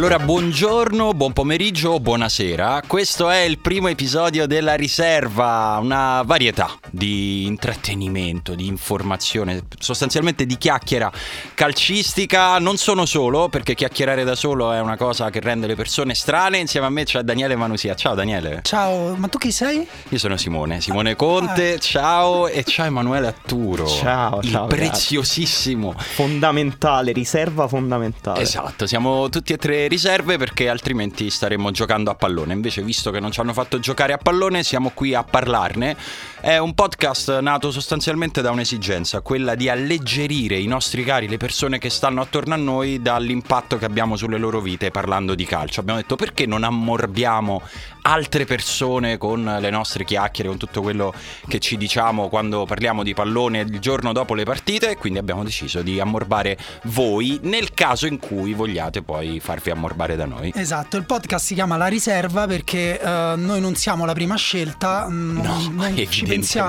[0.00, 2.84] Allora buongiorno, buon pomeriggio, buonasera.
[2.86, 10.56] Questo è il primo episodio della riserva, una varietà di intrattenimento, di informazione, sostanzialmente di
[10.58, 11.10] chiacchiera
[11.54, 12.58] calcistica.
[12.58, 16.58] Non sono solo, perché chiacchierare da solo è una cosa che rende le persone strane.
[16.58, 17.94] Insieme a me c'è Daniele Manusia.
[17.94, 18.60] Ciao Daniele.
[18.62, 19.86] Ciao, ma tu chi sei?
[20.08, 21.74] Io sono Simone, Simone Conte.
[21.74, 21.78] Ah.
[21.78, 23.86] Ciao e ciao Emanuele Atturo.
[23.86, 24.66] Ciao, il ciao.
[24.66, 25.94] preziosissimo.
[25.96, 28.40] Fondamentale, riserva fondamentale.
[28.40, 32.52] Esatto, siamo tutti e tre riserve perché altrimenti staremmo giocando a pallone.
[32.52, 35.96] Invece, visto che non ci hanno fatto giocare a pallone, siamo qui a parlarne.
[36.40, 41.76] È un podcast nato sostanzialmente da un'esigenza, quella di alleggerire i nostri cari, le persone
[41.76, 45.80] che stanno attorno a noi, dall'impatto che abbiamo sulle loro vite parlando di calcio.
[45.80, 47.60] Abbiamo detto perché non ammorbiamo
[48.02, 51.12] altre persone con le nostre chiacchiere, con tutto quello
[51.46, 54.96] che ci diciamo quando parliamo di pallone il giorno dopo le partite.
[54.96, 60.24] Quindi abbiamo deciso di ammorbare voi nel caso in cui vogliate poi farvi ammorbare da
[60.24, 60.50] noi.
[60.54, 65.06] Esatto, il podcast si chiama La Riserva perché uh, noi non siamo la prima scelta,
[65.08, 65.94] non, no, non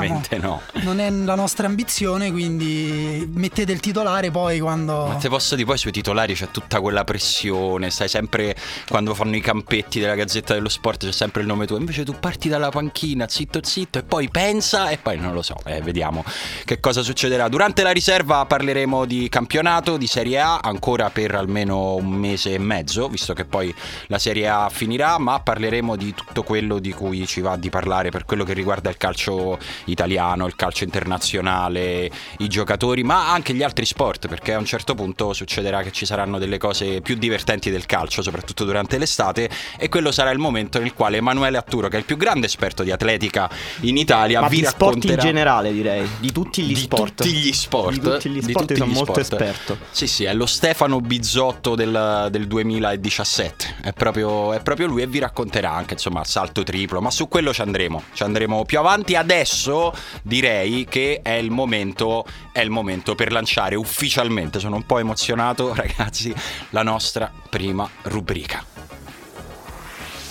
[0.06, 0.62] evidentemente no.
[0.84, 5.08] Non è la nostra ambizione, quindi mettete il titolare poi quando...
[5.08, 8.56] Ma te posso dire, poi sui titolari c'è tutta quella pressione, stai sempre
[8.88, 12.16] quando fanno i campetti della Gazzetta dello Sport c'è sempre il nome tuo, invece tu
[12.20, 16.24] parti dalla panchina, zitto zitto, e poi pensa e poi non lo so, eh, vediamo
[16.66, 17.48] che cosa succederà.
[17.48, 22.60] Durante la riserva parleremo di campionato, di Serie A, ancora per almeno un mese e
[22.60, 23.74] mezzo, visto che poi
[24.08, 28.10] la Serie A finirà, ma parleremo di tutto quello di cui ci va di parlare
[28.10, 29.58] per quello che riguarda il calcio
[29.92, 34.96] italiano, il calcio internazionale, i giocatori, ma anche gli altri sport, perché a un certo
[34.96, 39.90] punto succederà che ci saranno delle cose più divertenti del calcio, soprattutto durante l'estate, e
[39.90, 42.92] quello sarà il momento nel quale Emanuele Atturo, che è il più grande esperto di
[42.92, 43.50] atletica
[43.82, 45.00] in Italia, Ma vi di racconterà...
[45.00, 47.16] sport in generale direi, di tutti gli di sport.
[47.16, 47.94] Tutti gli sport.
[47.94, 49.78] Di tutti gli sport, sono molto esperto.
[49.92, 55.08] Sì, sì, è lo Stefano Bizzotto del, del 2017, è proprio, è proprio lui e
[55.08, 59.16] vi racconterà anche insomma salto triplo, ma su quello ci andremo, ci andremo più avanti.
[59.16, 59.81] Adesso
[60.22, 65.74] direi che è il momento, è il momento per lanciare ufficialmente, sono un po' emozionato
[65.76, 66.34] ragazzi,
[66.70, 68.64] la nostra prima rubrica.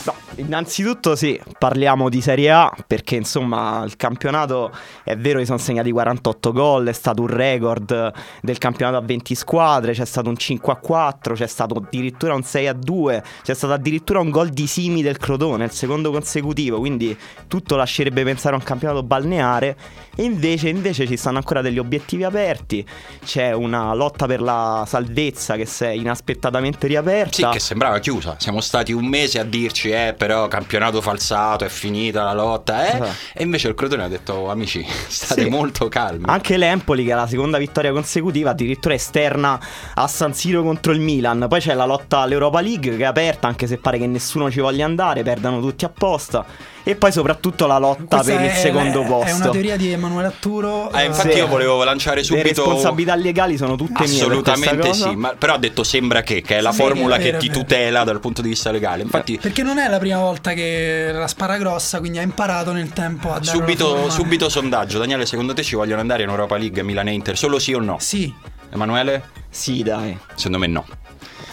[0.05, 4.71] No, innanzitutto sì, parliamo di Serie A perché insomma il campionato
[5.05, 9.35] è vero che sono segnati 48 gol, è stato un record del campionato a 20
[9.35, 13.55] squadre, c'è stato un 5 a 4, c'è stato addirittura un 6 a 2, c'è
[13.55, 17.17] stato addirittura un gol di Simi del Crotone, il secondo consecutivo, quindi
[17.49, 19.77] tutto lascerebbe pensare a un campionato balneare
[20.17, 22.87] e invece, invece ci stanno ancora degli obiettivi aperti,
[23.25, 27.31] c'è una lotta per la salvezza che si è inaspettatamente riaperta.
[27.35, 31.71] Sì, che sembrava chiusa, siamo stati un mese a dirci eh però campionato falsato, è
[31.71, 32.89] finita la lotta, eh?
[32.97, 33.11] Esatto.
[33.33, 35.49] E invece il Crotone ha detto, oh, amici, state Sì.
[35.49, 36.25] molto calmi.
[36.27, 39.59] Anche l'Empoli, che è la seconda vittoria consecutiva, addirittura esterna
[39.95, 41.47] a San Siro contro il Milan.
[41.49, 44.61] Poi c'è la lotta all'Europa League che è aperta, anche se pare che nessuno ci
[44.61, 46.45] voglia andare, perdano tutti apposta.
[46.83, 49.27] E poi soprattutto la lotta Questa per il secondo è, posto.
[49.27, 50.91] È una teoria di Emanuele Atturo.
[50.93, 52.47] Eh, infatti eh, io volevo lanciare Le subito...
[52.47, 54.19] responsabilità legali sono tutte mie.
[54.21, 55.09] Assolutamente questa cosa.
[55.11, 57.39] sì, ma, però ha detto sembra che, che è la Sì, formula è che vero,
[57.39, 57.61] ti è vero.
[57.61, 59.03] tutela dal punto di vista legale.
[59.03, 62.93] Infatti Perché non è la prima volta che la spara grossa, quindi ha imparato nel
[62.93, 64.99] tempo a subito, subito sondaggio.
[64.99, 67.37] Daniele, secondo te ci vogliono andare in Europa League, Milan e Inter?
[67.37, 67.97] Solo sì o no?
[67.99, 68.33] Sì,
[68.71, 69.31] Emanuele?
[69.49, 70.17] Sì, dai.
[70.35, 70.87] Secondo me no.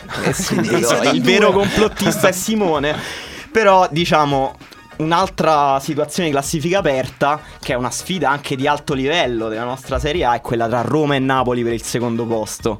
[0.51, 2.95] In il vero complottista è Simone.
[3.51, 4.55] Però, diciamo,
[4.97, 9.99] un'altra situazione di classifica aperta, che è una sfida anche di alto livello della nostra
[9.99, 12.79] Serie A, è quella tra Roma e Napoli per il secondo posto.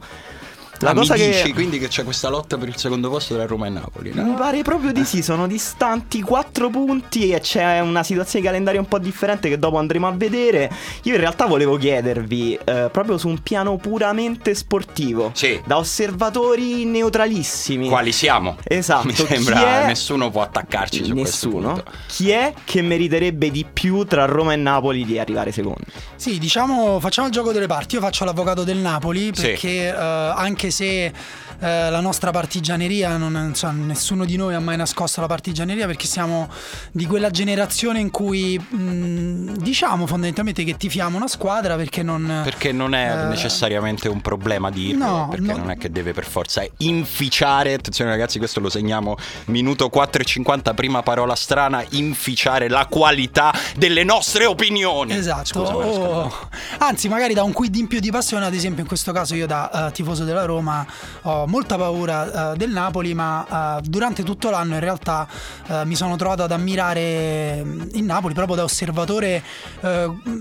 [0.79, 3.33] La Ah, cosa mi che dici quindi che c'è questa lotta per il secondo posto
[3.35, 4.11] tra Roma e Napoli?
[4.13, 4.23] no?
[4.23, 8.79] mi pare proprio di sì, sono distanti 4 punti e c'è una situazione di calendario
[8.79, 10.71] un po' differente che dopo andremo a vedere.
[11.03, 15.59] Io in realtà volevo chiedervi, eh, proprio su un piano puramente sportivo, Sì.
[15.66, 17.87] da osservatori neutralissimi.
[17.90, 18.57] Quali siamo?
[18.63, 21.73] Esatto, Mi sembra è- nessuno può attaccarci su questo Nessuno.
[21.73, 21.91] punto.
[22.07, 25.81] Chi è che meriterebbe di più tra Roma e Napoli di arrivare secondo?
[26.16, 27.96] Sì, diciamo, facciamo il gioco delle parti.
[27.96, 29.41] Io faccio l'avvocato del Napoli Sì.
[29.41, 31.14] perché eh, anche se
[31.59, 36.05] eh, la nostra partigianeria, non, insomma, nessuno di noi ha mai nascosto la partigianeria perché
[36.07, 36.49] siamo
[36.91, 42.41] di quella generazione in cui mh, diciamo fondamentalmente che tifiamo una squadra perché non...
[42.43, 45.57] Perché non è Eh, necessariamente un problema dirlo, no, perché no.
[45.57, 49.15] non è che deve per forza inficiare, attenzione ragazzi, questo lo segniamo
[49.45, 55.13] minuto 4 e 50, prima parola strana, inficiare la qualità delle nostre opinioni.
[55.13, 56.49] Esatto, Scusa, me lo o- scordavo.
[56.79, 59.47] anzi magari da un quid in più di passione, ad esempio in questo caso io
[59.47, 60.85] da eh, tifoso della Roma
[61.23, 65.28] ho molta paura uh, del Napoli, ma uh, durante tutto l'anno in realtà
[65.67, 69.44] uh, mi sono trovato ad ammirare mm, il Napoli proprio da osservatore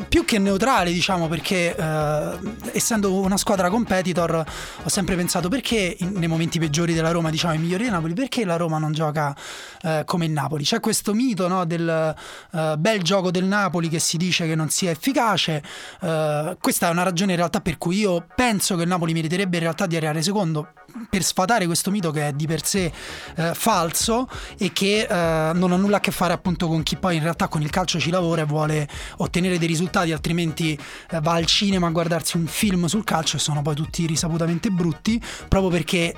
[0.09, 1.75] più che neutrale, diciamo, perché
[2.73, 4.45] essendo una squadra competitor
[4.83, 8.45] ho sempre pensato perché nei momenti peggiori della Roma, diciamo i migliori di Napoli, perché
[8.45, 9.35] la Roma non gioca
[10.05, 10.65] come il Napoli?
[10.65, 12.15] C'è questo mito no, del
[12.79, 15.63] bel gioco del Napoli che si dice che non sia efficace.
[16.61, 19.63] questa è una ragione in realtà per cui io penso che il Napoli meriterebbe in
[19.63, 20.73] realtà di arrivare secondo
[21.09, 22.93] per sfatare questo mito che è di per sé
[23.37, 24.29] eh, falso
[24.59, 27.49] e che eh, non ha nulla a che fare appunto con chi poi in realtà
[27.49, 28.89] con il calcio ci lavora e vuole
[29.19, 30.79] ottenere dei risultati altrimenti
[31.11, 34.71] eh, va al cinema a guardarsi un film sul calcio e sono poi tutti risaputamente
[34.71, 36.15] brutti proprio perché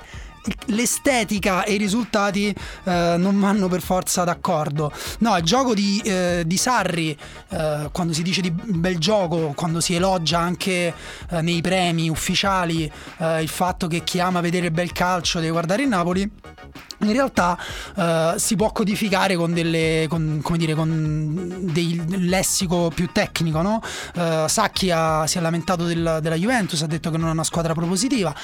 [0.67, 2.55] l'estetica e i risultati
[2.85, 4.93] eh, non vanno per forza d'accordo.
[5.19, 7.17] No, il gioco di, eh, di Sarri,
[7.49, 10.95] eh, quando si dice di bel gioco, quando si elogia anche
[11.31, 15.83] eh, nei premi ufficiali eh, il fatto che chi ama vedere bel calcio deve guardare
[15.83, 16.31] il Napoli
[17.01, 17.57] in realtà
[17.95, 23.63] uh, si può codificare con, delle, con, dire, con dei lessico più tecnico.
[23.63, 23.81] No?
[24.15, 27.45] Uh, Sacchi ha, si è lamentato del, della Juventus, ha detto che non è una
[27.45, 28.35] squadra propositiva.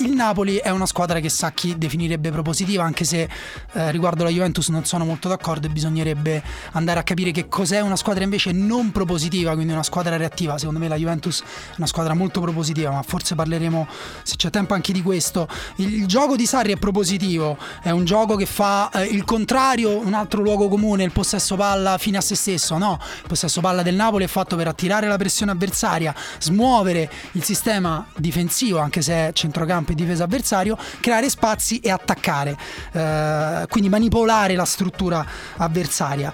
[0.00, 3.28] Il Napoli è una squadra che Sacchi definirebbe propositiva, anche se
[3.72, 6.40] eh, riguardo la Juventus non sono molto d'accordo e bisognerebbe
[6.74, 10.56] andare a capire che cos'è una squadra invece non propositiva, quindi una squadra reattiva.
[10.56, 13.88] Secondo me la Juventus è una squadra molto propositiva, ma forse parleremo,
[14.22, 15.48] se c'è tempo, anche di questo.
[15.78, 20.14] Il, gioco di Sarri è propositivo, è un gioco che fa eh, il contrario, un
[20.14, 22.78] altro luogo comune, il possesso palla fine a se stesso.
[22.78, 27.42] No, il possesso palla del Napoli è fatto per attirare la pressione avversaria, smuovere il
[27.42, 32.56] sistema difensivo, anche se è centrocampo campo e difesa avversario, creare spazi e attaccare,
[32.92, 35.24] eh, quindi manipolare la struttura
[35.56, 36.32] avversaria.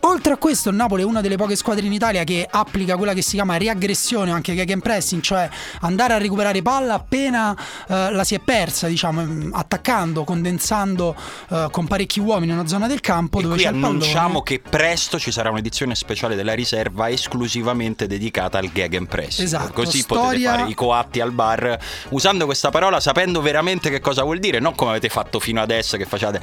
[0.00, 3.12] Oltre a questo, il Napoli è una delle poche squadre in Italia che applica quella
[3.12, 5.48] che si chiama riaggressione, anche che game pressing, cioè
[5.80, 7.56] andare a recuperare palla appena
[7.88, 11.14] eh, la si è persa, diciamo, mm, attaccando, condensando
[11.50, 13.38] eh, con parecchi uomini in una zona del campo.
[13.40, 18.58] E dove qui c'è annunciamo che presto ci sarà un'edizione speciale della riserva esclusivamente dedicata
[18.58, 19.46] al gag pressing.
[19.46, 20.22] Esatto, Così storia...
[20.22, 21.78] potete fare i coatti al bar
[22.10, 25.96] usando questa parola, sapendo veramente che cosa vuol dire, non come avete fatto fino adesso
[25.96, 26.40] che facciate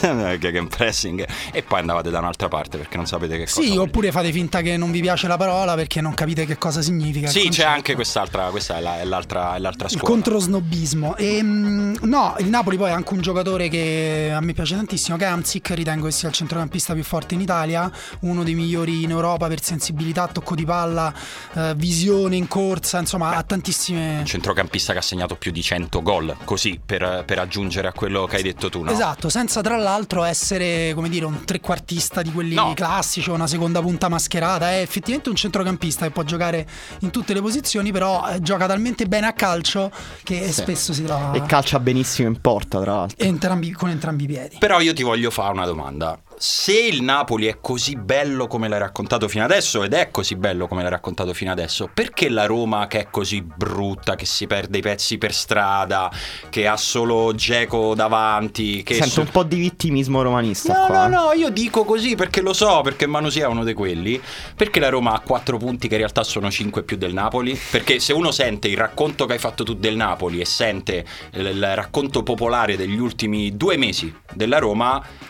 [0.38, 3.62] gag pressing e poi andavate da un'sn'altra parte perché non sapete che cosa.
[3.62, 6.82] Sì, oppure fate finta che non vi piace la parola perché non capite che cosa
[6.82, 7.28] significa.
[7.28, 10.02] Sì, c'è anche quest'altra, questa è, la, è, l'altra, è l'altra scuola.
[10.02, 11.16] Il controsnobismo.
[11.16, 15.16] E, ehm, no, il Napoli poi ha anche un giocatore che a me piace tantissimo,
[15.16, 17.90] che è Amsic, ritengo che sia il centrocampista più forte in Italia,
[18.20, 21.14] uno dei migliori in Europa per sensibilità, tocco di palla,
[21.54, 24.18] eh, visione in corsa, insomma, ha tantissime...
[24.18, 28.26] Un centrocampista che ha segnato più di 100 gol, così per, per aggiungere a quello
[28.26, 28.90] che hai detto tu, no?
[28.90, 33.46] Esatto, senza tra l'altro essere, come dire, un trequartista di quelli no, classici o una
[33.46, 34.70] seconda punta mascherata.
[34.70, 36.66] È effettivamente un centrocampista che può giocare
[37.00, 39.90] in tutte le posizioni, però eh, gioca talmente bene a calcio
[40.22, 40.52] che sì.
[40.52, 41.32] spesso si trova.
[41.32, 43.22] E calcia benissimo in porta, tra l'altro.
[43.22, 44.56] Entrambi, con entrambi i piedi.
[44.58, 48.78] Però io ti voglio fare una domanda se il Napoli è così bello come l'hai
[48.78, 52.86] raccontato fino adesso, ed è così bello come l'hai raccontato fino adesso, perché la Roma
[52.86, 56.10] che è così brutta, che si perde i pezzi per strada,
[56.48, 59.20] che ha solo Geco davanti, che Sento su...
[59.20, 60.72] un po' di vittimismo romanista.
[60.72, 61.08] No, qua.
[61.08, 64.18] no, no, io dico così perché lo so, perché Manusia è uno di quelli,
[64.56, 68.00] perché la Roma ha 4 punti che in realtà sono 5 più del Napoli, perché
[68.00, 72.22] se uno sente il racconto che hai fatto tu del Napoli e sente il racconto
[72.22, 75.28] popolare degli ultimi due mesi della Roma,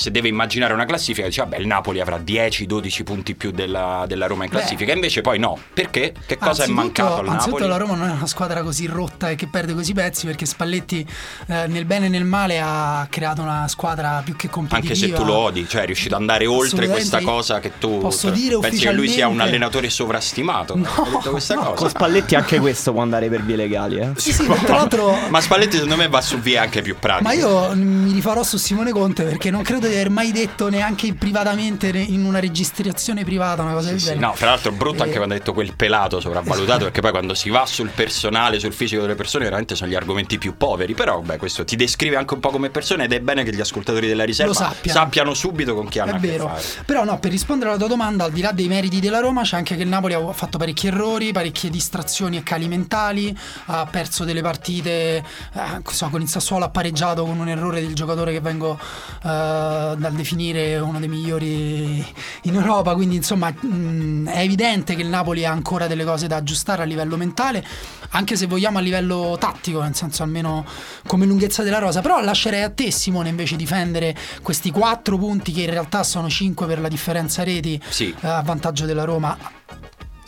[0.00, 4.26] se deve immaginare una classifica, dice vabbè il Napoli avrà 10-12 punti più della, della
[4.26, 4.94] Roma in classifica, Beh.
[4.94, 6.14] invece poi no, perché?
[6.24, 7.34] Che cosa è mancato al Napoli?
[7.34, 10.46] Anzitutto la Roma non è una squadra così rotta e che perde così pezzi perché
[10.46, 11.06] Spalletti
[11.48, 14.94] eh, nel bene e nel male ha creato una squadra più che competitiva.
[14.94, 17.98] Anche se tu lo odi, cioè è riuscito ad andare oltre questa cosa che tu
[17.98, 20.76] posso dire pensi che lui sia un allenatore sovrastimato.
[20.76, 21.18] No, no.
[21.22, 21.56] cosa.
[21.56, 24.12] Con Spalletti anche questo può andare per vie legali, eh?
[24.16, 27.28] Sì, sì, tra l'altro Ma Spalletti secondo me va su vie anche più pratiche.
[27.28, 31.12] Ma io mi rifarò su Simone Conte perché non credo di aver mai detto neanche
[31.14, 34.26] privatamente in una registrazione privata, una cosa sì, del sì, genere.
[34.26, 35.02] No, fra l'altro è brutto e...
[35.02, 38.72] anche quando ha detto quel pelato sopravvalutato, perché poi quando si va sul personale, sul
[38.72, 40.94] fisico delle persone, veramente sono gli argomenti più poveri.
[40.94, 43.60] Però, beh, questo ti descrive anche un po' come persona ed è bene che gli
[43.60, 44.98] ascoltatori della riserva sappiano.
[44.98, 45.34] sappiano.
[45.34, 46.46] subito con chi hanno è a vero.
[46.46, 46.84] che fare.
[46.84, 49.56] Però no, per rispondere alla tua domanda, al di là dei meriti della Roma, c'è
[49.56, 54.24] anche che il Napoli ha fatto parecchi errori, parecchie distrazioni e cali mentali, ha perso
[54.24, 55.16] delle partite,
[55.54, 58.78] eh, so, con il Sassuolo ha pareggiato con un errore del giocatore che vengo
[59.24, 62.04] eh, dal definire uno dei migliori
[62.42, 66.36] in Europa, quindi insomma mh, è evidente che il Napoli ha ancora delle cose da
[66.36, 67.64] aggiustare a livello mentale,
[68.10, 70.64] anche se vogliamo a livello tattico, nel senso almeno
[71.06, 75.62] come lunghezza della rosa, però lascerei a te Simone invece difendere questi quattro punti che
[75.62, 78.14] in realtà sono cinque per la differenza reti sì.
[78.20, 79.36] eh, a vantaggio della Roma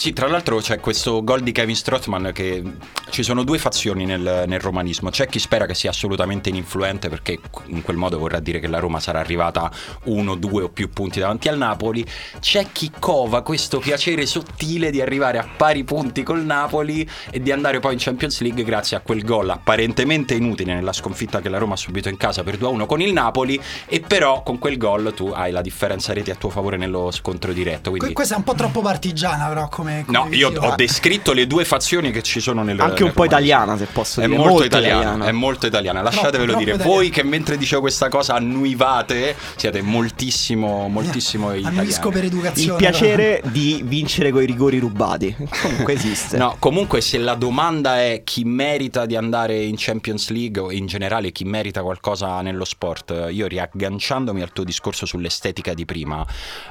[0.02, 2.60] Sì, tra l'altro c'è questo gol di Kevin Strothman che
[3.10, 5.10] ci sono due fazioni nel, nel, romanismo.
[5.10, 8.80] C'è chi spera che sia assolutamente ininfluente perché in quel modo vorrà dire che la
[8.80, 9.70] Roma sarà arrivata
[10.06, 12.04] uno, due o più punti davanti al Napoli.
[12.40, 17.52] C'è chi cova questo piacere sottile di arrivare a pari punti col Napoli e di
[17.52, 21.58] andare poi in Champions League grazie a quel gol apparentemente inutile nella sconfitta che la
[21.58, 25.12] Roma ha subito in casa per 2-1 con il Napoli e però con quel gol
[25.14, 27.90] tu hai la differenza reti a tuo favore nello scontro diretto.
[27.90, 28.12] Quindi...
[28.12, 29.91] Questa è un po' troppo partigiana però come...
[30.04, 33.24] come no, io ho descritto le due fazioni che ci sono nel Anche un po'
[33.24, 34.32] italiana se posso dire.
[34.32, 36.76] È molto, molto italiana, italiana, È molto italiana, lasciatevelo troppo, dire.
[36.76, 41.58] Troppo Voi che mentre dicevo questa cosa annuivate siete moltissimo, moltissimo yeah.
[41.58, 41.78] italiani.
[41.78, 42.72] Annuisco per educazione.
[42.72, 43.52] Il piacere però.
[43.52, 45.34] di vincere coi rigori rubati.
[45.62, 46.36] Comunque esiste.
[46.36, 50.86] no, comunque se la domanda è chi merita di andare in Champions League o in
[50.86, 56.24] generale chi merita qualcosa nello sport, io riagganciandomi al tuo discorso sull'estetica di prima,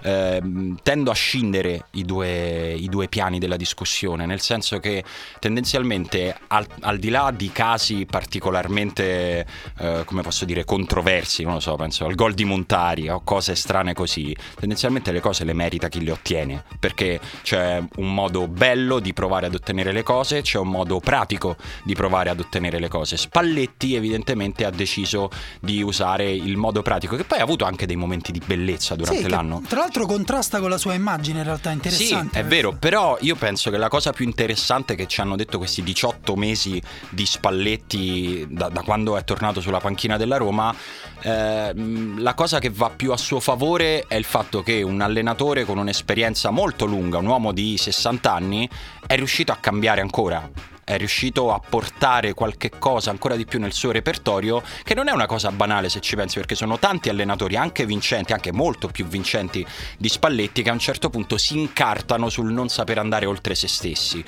[0.03, 0.41] eh,
[0.83, 5.03] tendo a scindere i due, i due, piani della discussione, nel senso che
[5.39, 9.45] tendenzialmente al, al di là di casi particolarmente,
[9.77, 13.53] eh, come posso dire, controversi, non lo so, penso al gol di Montari o cose
[13.55, 18.99] strane così, tendenzialmente le cose le merita chi le ottiene, perché c'è un modo bello
[18.99, 22.87] di provare ad ottenere le cose, c'è un modo pratico di provare ad ottenere le
[22.87, 23.17] cose.
[23.17, 27.97] Spalletti evidentemente ha deciso di usare il modo pratico, che poi ha avuto anche dei
[27.97, 29.61] momenti di bellezza durante sì, l'anno.
[29.67, 32.29] Tra l'altro contrasta con la sua immagine in realtà interessante.
[32.31, 35.57] Sì, è vero, però io penso che la cosa più interessante che ci hanno detto
[35.57, 40.75] questi 18 mesi di Spalletti da, da quando è tornato sulla panchina della Roma,
[41.21, 45.63] eh, la cosa che va più a suo favore è il fatto che un allenatore
[45.63, 48.69] con un'esperienza molto lunga, un uomo di 60 anni,
[49.07, 50.49] è riuscito a cambiare ancora
[50.93, 55.11] è riuscito a portare qualche cosa ancora di più nel suo repertorio, che non è
[55.11, 59.05] una cosa banale se ci pensi, perché sono tanti allenatori, anche vincenti, anche molto più
[59.05, 59.65] vincenti
[59.97, 63.67] di Spalletti, che a un certo punto si incartano sul non saper andare oltre se
[63.67, 64.23] stessi.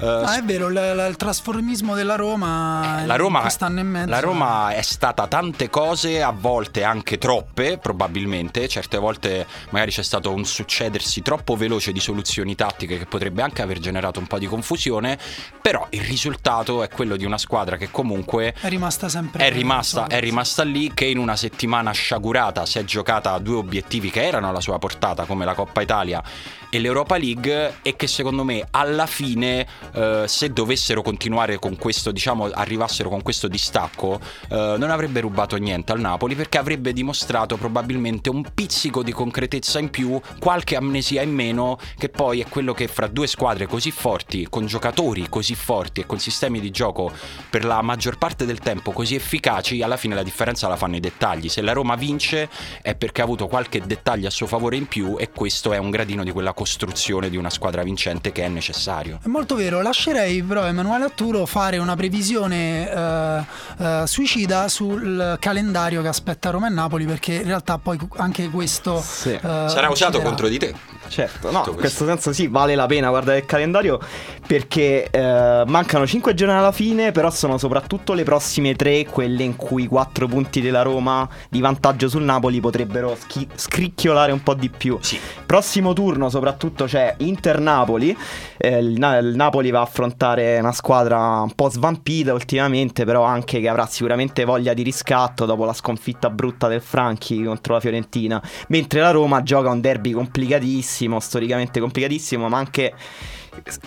[0.00, 3.84] Uh, ah, è vero, l- l- il trasformismo della Roma, eh, la Roma quest'anno e
[3.84, 4.10] mezzo.
[4.10, 10.02] La Roma è stata tante cose, a volte anche troppe, probabilmente, certe volte magari c'è
[10.02, 14.38] stato un succedersi troppo veloce di soluzioni tattiche che potrebbe anche aver generato un po'
[14.38, 15.18] di confusione,
[15.60, 20.06] però il risultato è quello di una squadra che comunque è rimasta sempre è rimasta,
[20.06, 24.26] è rimasta lì che in una settimana sciagurata si è giocata a due obiettivi che
[24.26, 26.22] erano alla sua portata come la Coppa Italia
[26.70, 32.10] e l'Europa League e che secondo me alla fine eh, se dovessero continuare con questo
[32.10, 37.56] diciamo arrivassero con questo distacco eh, non avrebbe rubato niente al Napoli perché avrebbe dimostrato
[37.56, 42.74] probabilmente un pizzico di concretezza in più qualche amnesia in meno che poi è quello
[42.74, 47.12] che fra due squadre così forti con giocatori così forti e con sistemi di gioco
[47.50, 51.00] per la maggior parte del tempo così efficaci alla fine la differenza la fanno i
[51.00, 52.48] dettagli se la Roma vince
[52.82, 55.90] è perché ha avuto qualche dettaglio a suo favore in più e questo è un
[55.90, 59.18] gradino di quella costruzione di una squadra vincente che è necessario.
[59.22, 63.44] È molto vero, lascerei però Emanuele Atturo fare una previsione eh,
[63.78, 69.00] eh, suicida sul calendario che aspetta Roma e Napoli perché in realtà poi anche questo
[69.00, 69.30] sì.
[69.32, 70.74] eh, sarà usato contro di te.
[71.08, 73.98] Certo, no, in questo senso sì, vale la pena guardare il calendario
[74.46, 79.56] perché eh, mancano 5 giorni alla fine, però sono soprattutto le prossime 3 quelle in
[79.56, 84.54] cui i 4 punti della Roma di vantaggio sul Napoli potrebbero schi- scricchiolare un po'
[84.54, 84.96] di più.
[85.02, 85.18] Sì.
[85.44, 88.16] Prossimo turno soprattutto c'è Inter-Napoli,
[88.56, 93.24] eh, il, Na- il, Napoli va a affrontare una squadra un po' svampita ultimamente, però
[93.24, 97.80] anche che avrà sicuramente voglia di riscatto dopo la sconfitta brutta del Franchi contro la
[97.80, 102.92] Fiorentina, mentre la Roma gioca un derby complicatissimo, storicamente complicatissimo, ma anche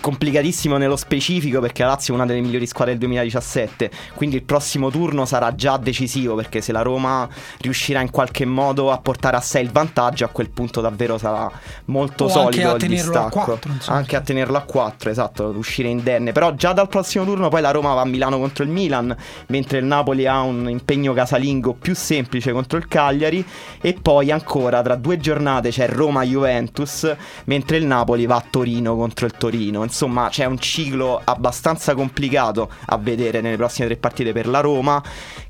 [0.00, 4.42] complicatissimo nello specifico perché la Lazio è una delle migliori squadre del 2017, quindi il
[4.42, 7.28] prossimo turno sarà già decisivo perché se la Roma
[7.60, 11.50] riuscirà in qualche modo a portare a sé il vantaggio, a quel punto davvero sarà
[11.86, 13.40] molto o solido il distacco.
[13.40, 16.32] A 4, anche a tenerlo a 4, esatto, uscire indenne.
[16.32, 19.14] Però già dal prossimo turno poi la Roma va a Milano contro il Milan,
[19.48, 23.44] mentre il Napoli ha un impegno casalingo più semplice contro il Cagliari
[23.80, 27.14] e poi ancora tra due giornate c'è Roma-Juventus,
[27.44, 29.61] mentre il Napoli va a Torino contro il Torino.
[29.62, 29.82] Torino.
[29.84, 35.02] Insomma, c'è un ciclo abbastanza complicato a vedere nelle prossime tre partite per la Roma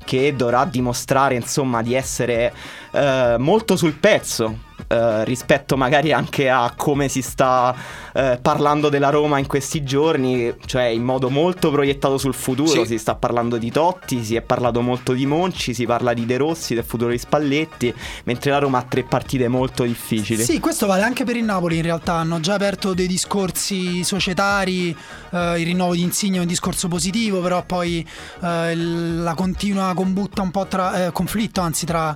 [0.05, 2.53] che dovrà dimostrare, insomma, di essere
[2.91, 7.75] eh, molto sul pezzo eh, rispetto magari anche a come si sta
[8.13, 12.85] eh, parlando della Roma in questi giorni, cioè in modo molto proiettato sul futuro, sì.
[12.85, 16.37] si sta parlando di Totti, si è parlato molto di Monci, si parla di De
[16.37, 17.91] Rossi, del futuro di Spalletti,
[18.25, 20.43] mentre la Roma ha tre partite molto difficili.
[20.43, 24.95] Sì, questo vale anche per il Napoli in realtà, hanno già aperto dei discorsi societari,
[25.31, 28.07] eh, il rinnovo di Insigne è un discorso positivo, però poi
[28.43, 32.15] eh, la continua combutta un po' tra conflitto, anzi tra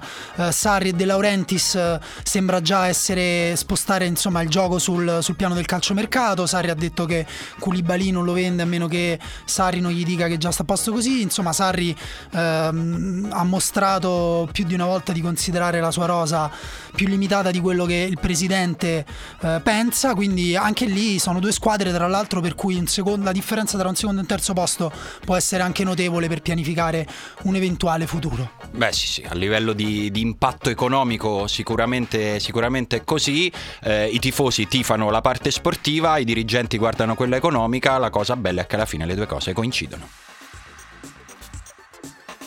[0.50, 5.66] Sarri e De Laurentiis sembra già essere spostare insomma, il gioco sul, sul, piano del
[5.66, 6.46] calciomercato.
[6.46, 7.26] Sarri ha detto che
[7.60, 10.66] Koulibaly non lo vende a meno che Sarri non gli dica che già sta a
[10.66, 11.22] posto così.
[11.22, 11.96] Insomma, Sarri
[12.32, 16.52] ehm, ha mostrato più di una volta di considerare la sua rosa
[16.94, 19.06] più limitata di quello che il presidente
[19.42, 20.14] eh, pensa.
[20.14, 23.96] Quindi anche lì sono due squadre, tra l'altro, per cui secondo, la differenza tra un
[23.96, 24.92] secondo e un terzo posto
[25.24, 27.08] può essere anche notevole per pianificare
[27.44, 28.52] un eventuale futuro.
[28.72, 32.57] Beh, sì, sì, a livello di, di impatto economico sicuramente, sicuramente
[32.96, 33.52] è così.
[33.84, 37.98] Eh, I tifosi tifano la parte sportiva, i dirigenti guardano quella economica.
[37.98, 40.27] La cosa bella è che alla fine le due cose coincidono.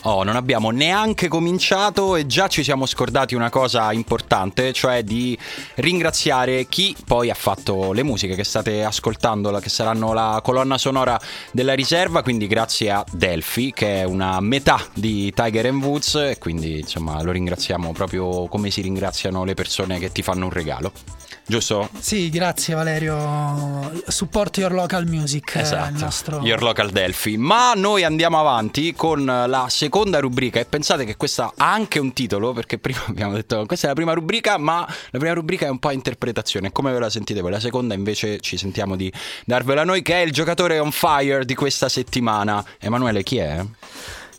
[0.03, 5.37] Oh, non abbiamo neanche cominciato e già ci siamo scordati una cosa importante, cioè di
[5.75, 11.19] ringraziare chi poi ha fatto le musiche che state ascoltando, che saranno la colonna sonora
[11.51, 16.79] della riserva, quindi grazie a Delphi che è una metà di Tiger and Woods quindi
[16.79, 20.91] insomma lo ringraziamo proprio come si ringraziano le persone che ti fanno un regalo
[21.51, 21.89] giusto?
[21.99, 23.91] Sì, grazie Valerio.
[24.07, 25.57] Support your local music.
[25.57, 25.99] Esatto.
[25.99, 26.39] Nostro...
[26.41, 27.35] Your local Delphi.
[27.37, 32.13] Ma noi andiamo avanti con la seconda rubrica e pensate che questa ha anche un
[32.13, 35.69] titolo perché prima abbiamo detto questa è la prima rubrica, ma la prima rubrica è
[35.69, 36.71] un po' interpretazione.
[36.71, 37.51] Come ve la sentite voi?
[37.51, 39.11] La seconda invece ci sentiamo di
[39.45, 42.63] darvela noi che è il giocatore on fire di questa settimana.
[42.79, 43.63] Emanuele, chi è?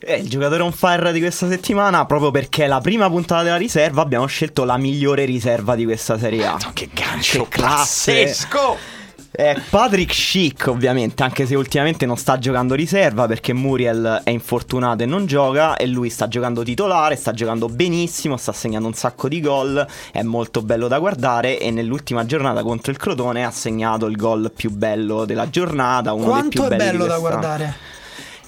[0.05, 3.57] È il giocatore on fire di questa settimana, proprio perché è la prima puntata della
[3.57, 6.59] riserva, abbiamo scelto la migliore riserva di questa serie A.
[6.73, 8.77] che gancio che pazzesco!
[9.31, 15.05] È Patrick Schick ovviamente, anche se ultimamente non sta giocando riserva perché Muriel è infortunato
[15.05, 19.29] e non gioca e lui sta giocando titolare, sta giocando benissimo, sta segnando un sacco
[19.29, 24.07] di gol, è molto bello da guardare e nell'ultima giornata contro il Crotone ha segnato
[24.07, 28.01] il gol più bello della giornata, uno Quanto dei più belli è bello da guardare?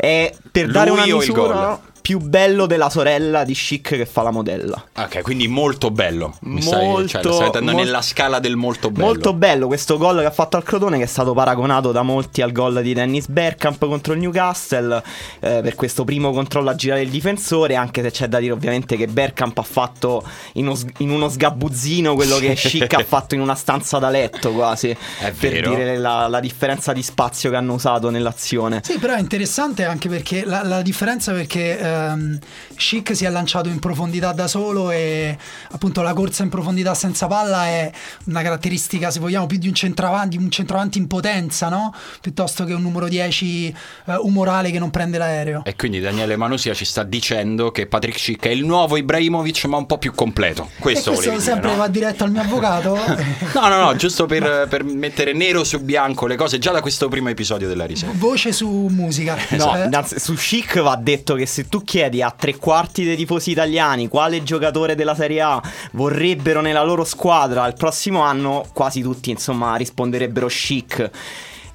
[0.05, 1.79] E per Lui dare una o il misura gol?
[2.05, 4.89] Più bello della sorella di Chic che fa la modella.
[4.95, 6.37] Ok, quindi molto bello.
[6.43, 9.07] Mi stai, Molto, cioè, stai andando mol- nella scala del molto bello.
[9.07, 12.43] Molto bello questo gol che ha fatto al Crotone che è stato paragonato da molti
[12.43, 15.03] al gol di Dennis Bergkamp contro il Newcastle
[15.41, 18.97] eh, per questo primo controllo a girare il difensore anche se c'è da dire ovviamente
[18.97, 20.23] che Bergkamp ha fatto
[20.55, 24.53] in, uno, in uno sgabuzzino quello che Chic ha fatto in una stanza da letto
[24.53, 25.75] quasi È per vero.
[25.75, 28.83] dire la, la differenza di spazio che hanno usato nell'azione.
[28.85, 32.39] Sì, però è interessante anche perché la, la differenza perché ehm,
[32.77, 35.37] Chic si è lanciato in profondità da solo e
[35.71, 37.91] appunto la corsa in profondità senza palla è
[38.27, 41.95] una caratteristica, se vogliamo, più di un centravanti, un centravanti in potenza, no?
[42.21, 43.69] Piuttosto che un numero 10
[44.07, 45.63] eh, umorale che non prende l'aereo.
[45.65, 49.77] E quindi Daniele Manusia ci sta dicendo che Patrick Schick è il nuovo Ibrahimovic ma
[49.77, 50.71] un po' più completo.
[50.79, 51.77] Questo, e questo dire, sempre no?
[51.77, 52.99] va diretto al mio avvocato.
[53.55, 57.09] No, no, no, giusto per, per mettere nero su bianco le cose già da questo
[57.09, 58.15] primo episodio della riserva.
[58.17, 59.37] Voce su musica.
[59.51, 63.51] No, Eh, su Chic va detto che se tu chiedi a tre quarti dei tifosi
[63.53, 69.31] italiani quale giocatore della Serie A vorrebbero nella loro squadra il prossimo anno, quasi tutti
[69.31, 71.11] insomma risponderebbero Chic.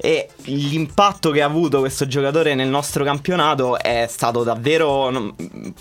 [0.02, 5.10] E l'impatto che ha avuto questo giocatore nel nostro campionato è stato davvero.
[5.10, 5.34] non-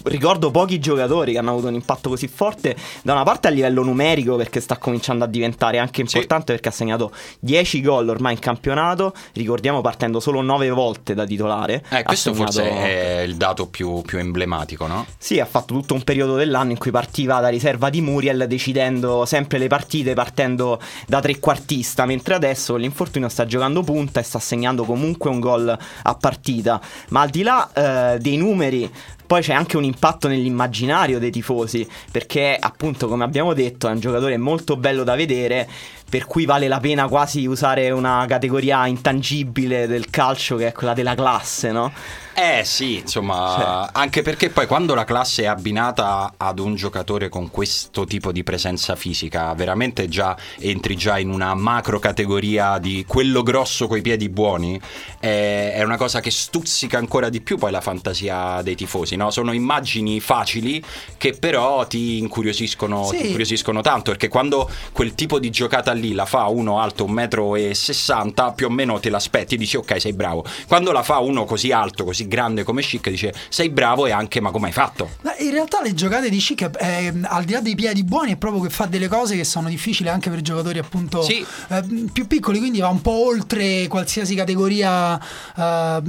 [0.04, 2.74] Ricordo pochi giocatori che hanno avuto un impatto così forte.
[3.02, 6.16] Da una parte a livello numerico, perché sta cominciando a diventare anche Sì.
[6.16, 9.12] importante, perché ha segnato 10 gol ormai in campionato.
[9.34, 11.84] Ricordiamo partendo solo 9 volte da titolare.
[11.90, 15.06] Eh, questo segnato- forse è il dato più, più emblematico, no?
[15.18, 19.24] sì, ha fatto tutto un periodo dell'anno in cui partiva da riserva di Muriel, decidendo
[19.26, 24.38] sempre le partite partendo da trequartista, mentre adesso con l'infortunio sta giocando punta e sta
[24.38, 26.80] segnando comunque un gol a partita.
[27.10, 28.90] Ma al di là eh, dei numeri,
[29.26, 34.00] poi c'è anche un impatto nell'immaginario dei tifosi, perché appunto, come abbiamo detto, è un
[34.00, 35.68] giocatore molto bello da vedere,
[36.08, 40.94] per cui vale la pena quasi usare una categoria intangibile del calcio che è quella
[40.94, 41.92] della classe, no?
[42.40, 47.50] Eh sì, insomma, anche perché poi quando la classe è abbinata ad un giocatore con
[47.50, 53.42] questo tipo di presenza fisica, veramente già entri già in una macro categoria di quello
[53.42, 54.80] grosso coi piedi buoni,
[55.18, 59.32] è, è una cosa che stuzzica ancora di più poi la fantasia dei tifosi, no?
[59.32, 60.80] Sono immagini facili
[61.16, 63.16] che però ti incuriosiscono, Sì.
[63.16, 68.50] ti incuriosiscono tanto, perché quando quel tipo di giocata lì la fa uno alto 1,60
[68.50, 70.44] m, più o meno te l'aspetti e dici ok sei bravo.
[70.66, 74.40] Quando la fa uno così alto, così grande come Chic, dice sei bravo e anche
[74.40, 75.08] ma come hai fatto?
[75.22, 78.36] Ma in realtà le giocate di Chic, eh, al di là dei piedi buoni, è
[78.36, 81.44] proprio che fa delle cose che sono difficili anche per giocatori appunto Sì.
[81.68, 81.82] eh,
[82.12, 86.02] più piccoli, quindi va un po' oltre qualsiasi categoria eh,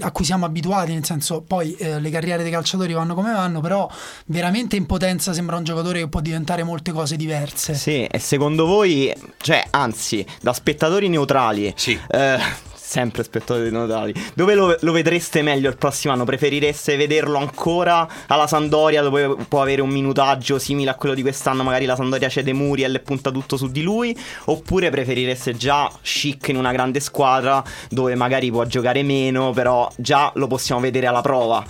[0.00, 3.60] a cui siamo abituati, nel senso poi eh, le carriere dei calciatori vanno come vanno,
[3.60, 3.88] però
[4.26, 7.74] veramente in potenza sembra un giocatore che può diventare molte cose diverse.
[7.74, 9.01] Sì, e secondo voi,
[9.38, 11.98] cioè, anzi, da spettatori neutrali, Sì.
[12.10, 12.38] eh,
[12.92, 14.12] sempre spettatore totali.
[14.34, 16.24] Dove lo, lo, vedreste meglio il prossimo anno?
[16.24, 21.62] Preferireste vederlo ancora alla Sandoria dove può avere un minutaggio simile a quello di quest'anno?
[21.62, 24.14] Magari la Sandoria cede Muriel e punta tutto su di lui?
[24.44, 30.30] Oppure preferireste già Chic in una grande squadra dove magari può giocare meno, però già
[30.34, 31.64] lo possiamo vedere alla prova?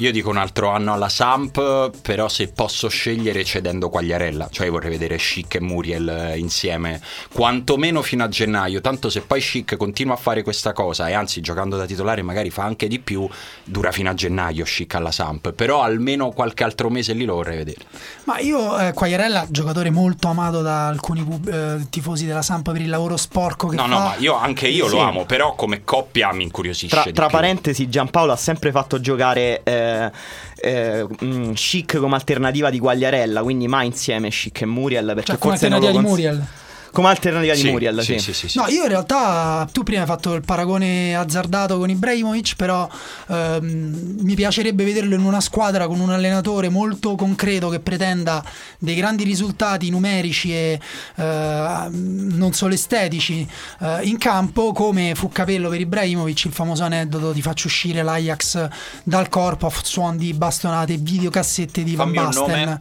[0.00, 4.88] Io dico un altro anno alla Samp, però se posso scegliere cedendo Quagliarella, cioè vorrei
[4.88, 10.14] vedere Chic e Muriel eh, insieme, quantomeno fino a gennaio, tanto se poi Chic continua
[10.14, 13.28] a fare questa cosa e anzi giocando da titolare magari fa anche di più,
[13.62, 17.58] dura fino a gennaio Chic alla Samp, però almeno qualche altro mese lì lo vorrei
[17.58, 17.84] vedere.
[18.24, 22.88] Ma io, eh, Quagliarella, giocatore molto amato da alcuni eh, tifosi della Samp per il
[22.88, 23.88] lavoro sporco che no, fa.
[23.88, 24.94] No, no, ma io anche io sì.
[24.94, 27.02] lo amo, però come coppia mi incuriosisce.
[27.02, 29.60] Tra, tra parentesi, Giampaolo ha sempre fatto giocare...
[29.62, 29.88] Eh,
[30.56, 35.06] eh, mm, Chic come alternativa di Guagliarella, quindi mai insieme Chic e Muriel.
[35.06, 36.46] Perché cioè, come alternativa cons- di Muriel.
[36.92, 38.32] Come alternativa sì, di Muriel, sì, sì.
[38.32, 42.56] Sì, sì, No, io in realtà tu prima hai fatto il paragone azzardato con Ibrahimovic,
[42.56, 42.88] però
[43.28, 48.42] ehm, mi piacerebbe vederlo in una squadra con un allenatore molto concreto che pretenda
[48.78, 50.80] dei grandi risultati numerici e
[51.14, 53.46] eh, non solo estetici
[53.80, 58.68] eh, in campo, come fu capello per Ibrahimovic, il famoso aneddoto ti faccio uscire l'Ajax
[59.04, 62.80] dal corpo a suon di bastonate, videocassette di Fammi Van Basten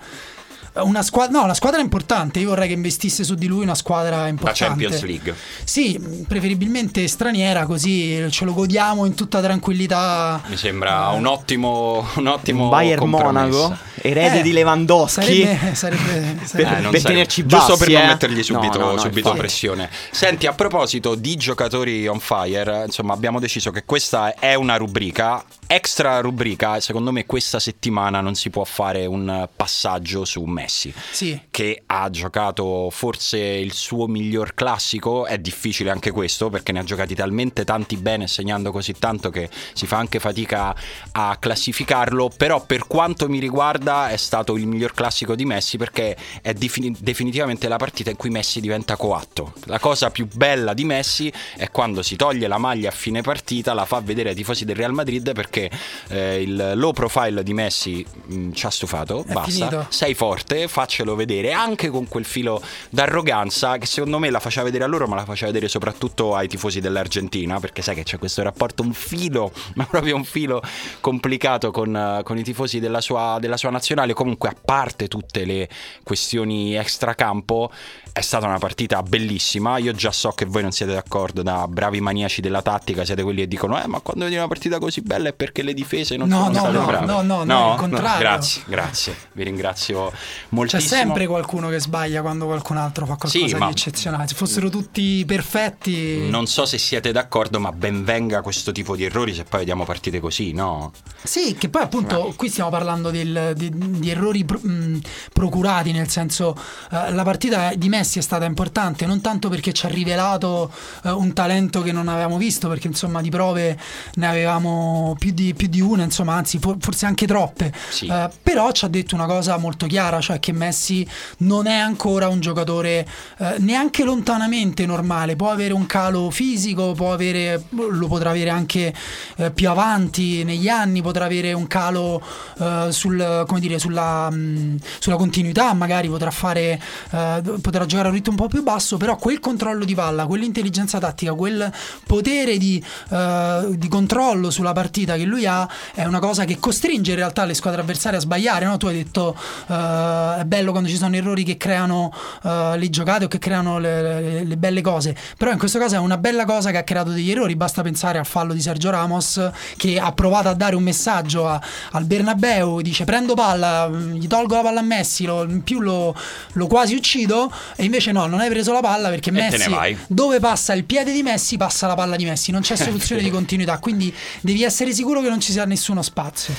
[0.76, 2.40] una squadra, no, una squadra importante.
[2.40, 4.64] Io vorrei che investisse su di lui una squadra importante.
[4.64, 5.36] La Champions League.
[5.64, 10.42] Sì, preferibilmente straniera, così ce lo godiamo in tutta tranquillità.
[10.48, 13.08] Mi sembra un ottimo, un ottimo un Bayern.
[13.10, 15.22] Monaco, erede Eh, di Lewandowski.
[15.22, 18.08] Sarebbe, sarebbe, sarebbe- Eh, per tenerci giusto bassi, per non eh.
[18.08, 19.90] mettergli subito, No, no, no, subito pressione.
[20.12, 25.44] Senti, a proposito di giocatori on fire, insomma, abbiamo deciso che questa è una rubrica.
[25.72, 30.69] Extra rubrica, secondo me questa settimana non si può fare un passaggio su Messi.
[30.70, 31.40] Sì.
[31.50, 36.84] Che ha giocato forse il suo miglior classico, è difficile anche questo perché ne ha
[36.84, 40.76] giocati talmente tanti bene, segnando così tanto che si fa anche fatica
[41.12, 46.16] a classificarlo, però per quanto mi riguarda è stato il miglior classico di Messi perché
[46.42, 49.54] è defini- definitivamente la partita in cui Messi diventa coatto.
[49.66, 53.74] La cosa più bella di Messi è quando si toglie la maglia a fine partita,
[53.74, 55.70] la fa vedere ai tifosi del Real Madrid perché
[56.10, 59.86] eh, il low profile di Messi mh, ci ha stufato, È basta, finito.
[59.90, 64.84] sei forte, faccelo vedere anche con quel filo d'arroganza che secondo me la faceva vedere
[64.84, 68.42] a loro ma la faceva vedere soprattutto ai tifosi dell'Argentina perché sai che c'è questo
[68.44, 70.62] rapporto un filo ma proprio un filo
[71.02, 74.14] complicato con, eh, con i tifosi della sua, della sua nazionale.
[74.14, 75.70] Comunque a parte tutte le
[76.04, 77.72] questioni extracampo
[78.12, 79.78] è stata una partita bellissima.
[79.78, 83.42] Io già so che voi non siete d'accordo da bravi maniaci della tattica siete quelli
[83.42, 86.28] che dicono eh ma quando vedi una partita così bella è perché le difese non
[86.28, 87.06] No, sono no, state no, brave.
[87.06, 88.20] no, no, no, il contrario.
[88.20, 89.16] grazie grazie.
[89.34, 93.66] Vi ringrazio C'è moltissimo sempre qualcuno che sbaglia quando qualcun altro fa qualcosa Sì, ma-
[93.68, 94.28] di eccezionale.
[94.28, 96.30] Se fossero tutti perfetti.
[96.30, 99.86] Non so se siete d'accordo, ma ben venga questo tipo di errori se poi vediamo
[99.86, 100.92] partite così, no?
[101.24, 105.00] Sì, che poi appunto qui stiamo parlando del- di, di errori pro- mh,
[105.34, 106.56] procurati, nel senso
[106.92, 110.72] eh, la partita di Messi è stata importante non tanto perché ci ha rivelato
[111.04, 113.78] eh, un talento che non avevamo visto, perché insomma di prove
[114.16, 118.08] ne avevamo più di, più di una, insomma anzi for- forse anche troppe, Sì.
[118.08, 121.08] Eh, però ci ha detto una cosa molto chiara, cioè che Messi
[121.40, 123.08] non è ancora un giocatore
[123.40, 128.94] eh, neanche lontanamente normale, può avere un calo fisico, avere, lo potrà avere anche
[129.38, 132.22] eh, più avanti negli anni, potrà avere un calo
[132.60, 138.16] eh, sul, dire, sulla, mh, sulla continuità, magari potrà fare, eh, potrà giocare a un
[138.16, 141.72] ritmo un po' più basso, però quel controllo di palla, quell'intelligenza tattica, quel
[142.06, 147.12] potere di, eh, di controllo sulla partita che lui ha è una cosa che costringe
[147.12, 148.66] in realtà le squadre avversarie a sbagliare.
[148.66, 148.78] No?
[148.78, 149.36] Tu hai detto
[149.68, 153.80] eh, è bello quando ci sono errori che creano eh, le giocate o che creano
[153.80, 156.84] le, le- le belle cose, però in questo caso è una bella cosa che ha
[156.84, 157.56] creato degli errori.
[157.56, 161.62] Basta pensare al fallo di Sergio Ramos che ha provato a dare un messaggio a-
[161.92, 166.16] al Bernabeu, dice prendo palla, gli tolgo la palla a Messi, lo, in più lo,
[166.54, 167.52] lo quasi uccido.
[167.76, 169.70] E invece no, non hai preso la palla perché Messi
[170.08, 173.30] dove passa il piede di Messi passa la palla di Messi, non c'è soluzione di
[173.30, 176.54] continuità, quindi devi essere sicuro che non ci sia nessuno spazio.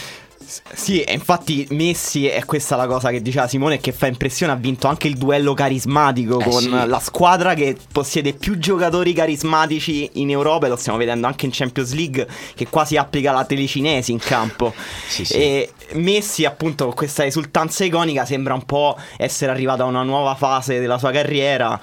[0.72, 4.56] Sì, e infatti Messi è questa la cosa che diceva Simone che fa impressione, ha
[4.56, 6.70] vinto anche il duello carismatico Eh, con sì.
[6.70, 11.52] la squadra che possiede più giocatori carismatici in Europa e lo stiamo vedendo anche in
[11.54, 14.74] Champions League che quasi applica la telecinesi in campo.
[15.08, 15.34] Sì, sì.
[15.34, 20.34] E Messi appunto con questa esultanza iconica sembra un po' essere arrivato a una nuova
[20.34, 21.78] fase della sua carriera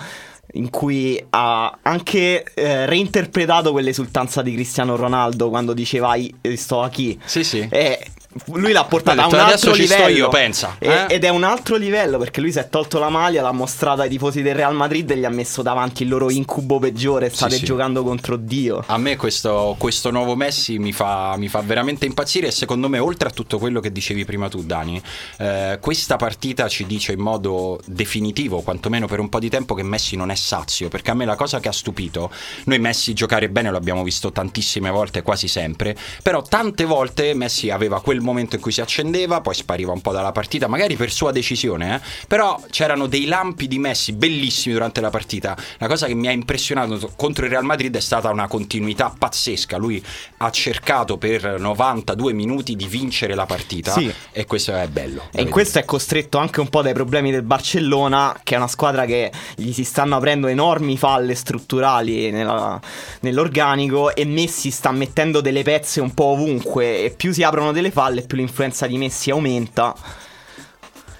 [0.54, 6.90] in cui ha anche eh, reinterpretato quell'esultanza di Cristiano Ronaldo quando diceva "I- sto a
[6.90, 7.68] chi Sì, sì.
[7.70, 8.00] e
[8.54, 10.18] lui l'ha portata Ha a un detto, altro "Adesso ci sto livello.
[10.18, 11.06] io, pensa, eh?
[11.10, 14.10] Ed è un altro livello perché lui si è tolto la maglia, l'ha mostrata ai
[14.10, 17.30] tifosi del Real Madrid e gli ha messo davanti il loro incubo peggiore.
[17.30, 17.66] State sì.
[17.66, 18.84] giocando contro Dio.
[18.88, 23.00] A me questo, questo nuovo Messi mi fa, mi fa veramente impazzire e secondo me
[23.00, 25.02] oltre a tutto quello che dicevi prima tu Dani,
[25.38, 29.84] eh, questa partita ci dice in modo definitivo, quantomeno per un po' di tempo, che
[29.84, 32.32] Messi non è sazio, perché a me la cosa che ha stupito,
[32.66, 37.70] noi Messi giocare bene lo abbiamo visto tantissime volte, quasi sempre, però tante volte Messi
[37.70, 41.12] aveva quel momento in cui si accendeva, poi spariva un po' dalla partita, magari per
[41.12, 45.56] sua decisione, eh, però c'erano dei lampi di Messi bellissimi durante la partita.
[45.78, 49.78] La cosa che mi ha impressionato contro il Real Madrid è stata una continuità pazzesca.
[49.78, 50.04] Lui
[50.38, 54.12] ha cercato per 92 minuti di vincere la partita Sì.
[54.32, 55.24] e questo è bello.
[55.32, 58.68] E in questo è costretto anche un po' dai problemi del Barcellona, che è una
[58.68, 62.80] squadra che gli si stanno aprendo enormi falle strutturali nella-
[63.22, 67.92] nell'organico e Messi sta mettendo delle pezze un po' ovunque e più si aprono delle
[67.92, 69.96] falle più l'influenza di Messi aumenta.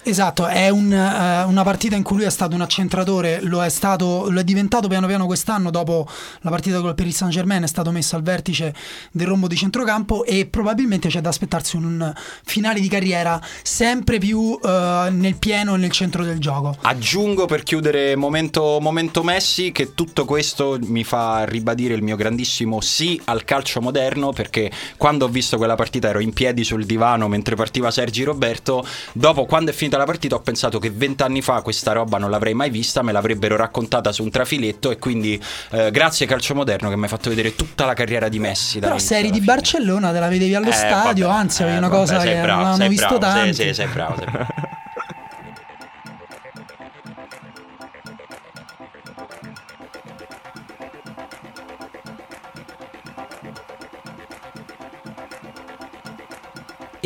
[0.02, 3.68] Esatto, è un, eh, una partita in cui lui è stato un accentratore, lo è,
[3.68, 6.08] stato, lo è diventato piano piano quest'anno dopo
[6.40, 8.74] la partita col Paris Saint Germain, è stato messo al vertice
[9.12, 12.12] del rombo di centrocampo e probabilmente c'è da aspettarsi un
[12.44, 16.76] finale di carriera sempre più eh, nel pieno e nel centro del gioco.
[16.82, 22.80] Aggiungo per chiudere momento, momento Messi che tutto questo mi fa ribadire il mio grandissimo
[22.80, 27.28] sì al calcio moderno perché quando ho visto quella partita ero in piedi sul divano
[27.28, 31.62] mentre partiva Sergi Roberto, dopo quando è finita la partita ho pensato che vent'anni fa
[31.62, 35.90] questa roba non l'avrei mai vista, me l'avrebbero raccontata su un trafiletto e quindi eh,
[35.90, 38.78] grazie calcio moderno che mi ha fatto vedere tutta la carriera di Messi.
[38.78, 39.40] Però se eri di.
[39.40, 42.40] Barcellona te la vedevi allo Eh, stadio, vabbè, anzi avevi eh, una vabbè, cosa che
[42.40, 43.54] bravo, non sei visto bravo, tanti.
[43.54, 44.46] Sì, sì, sei bravo, sei bravo.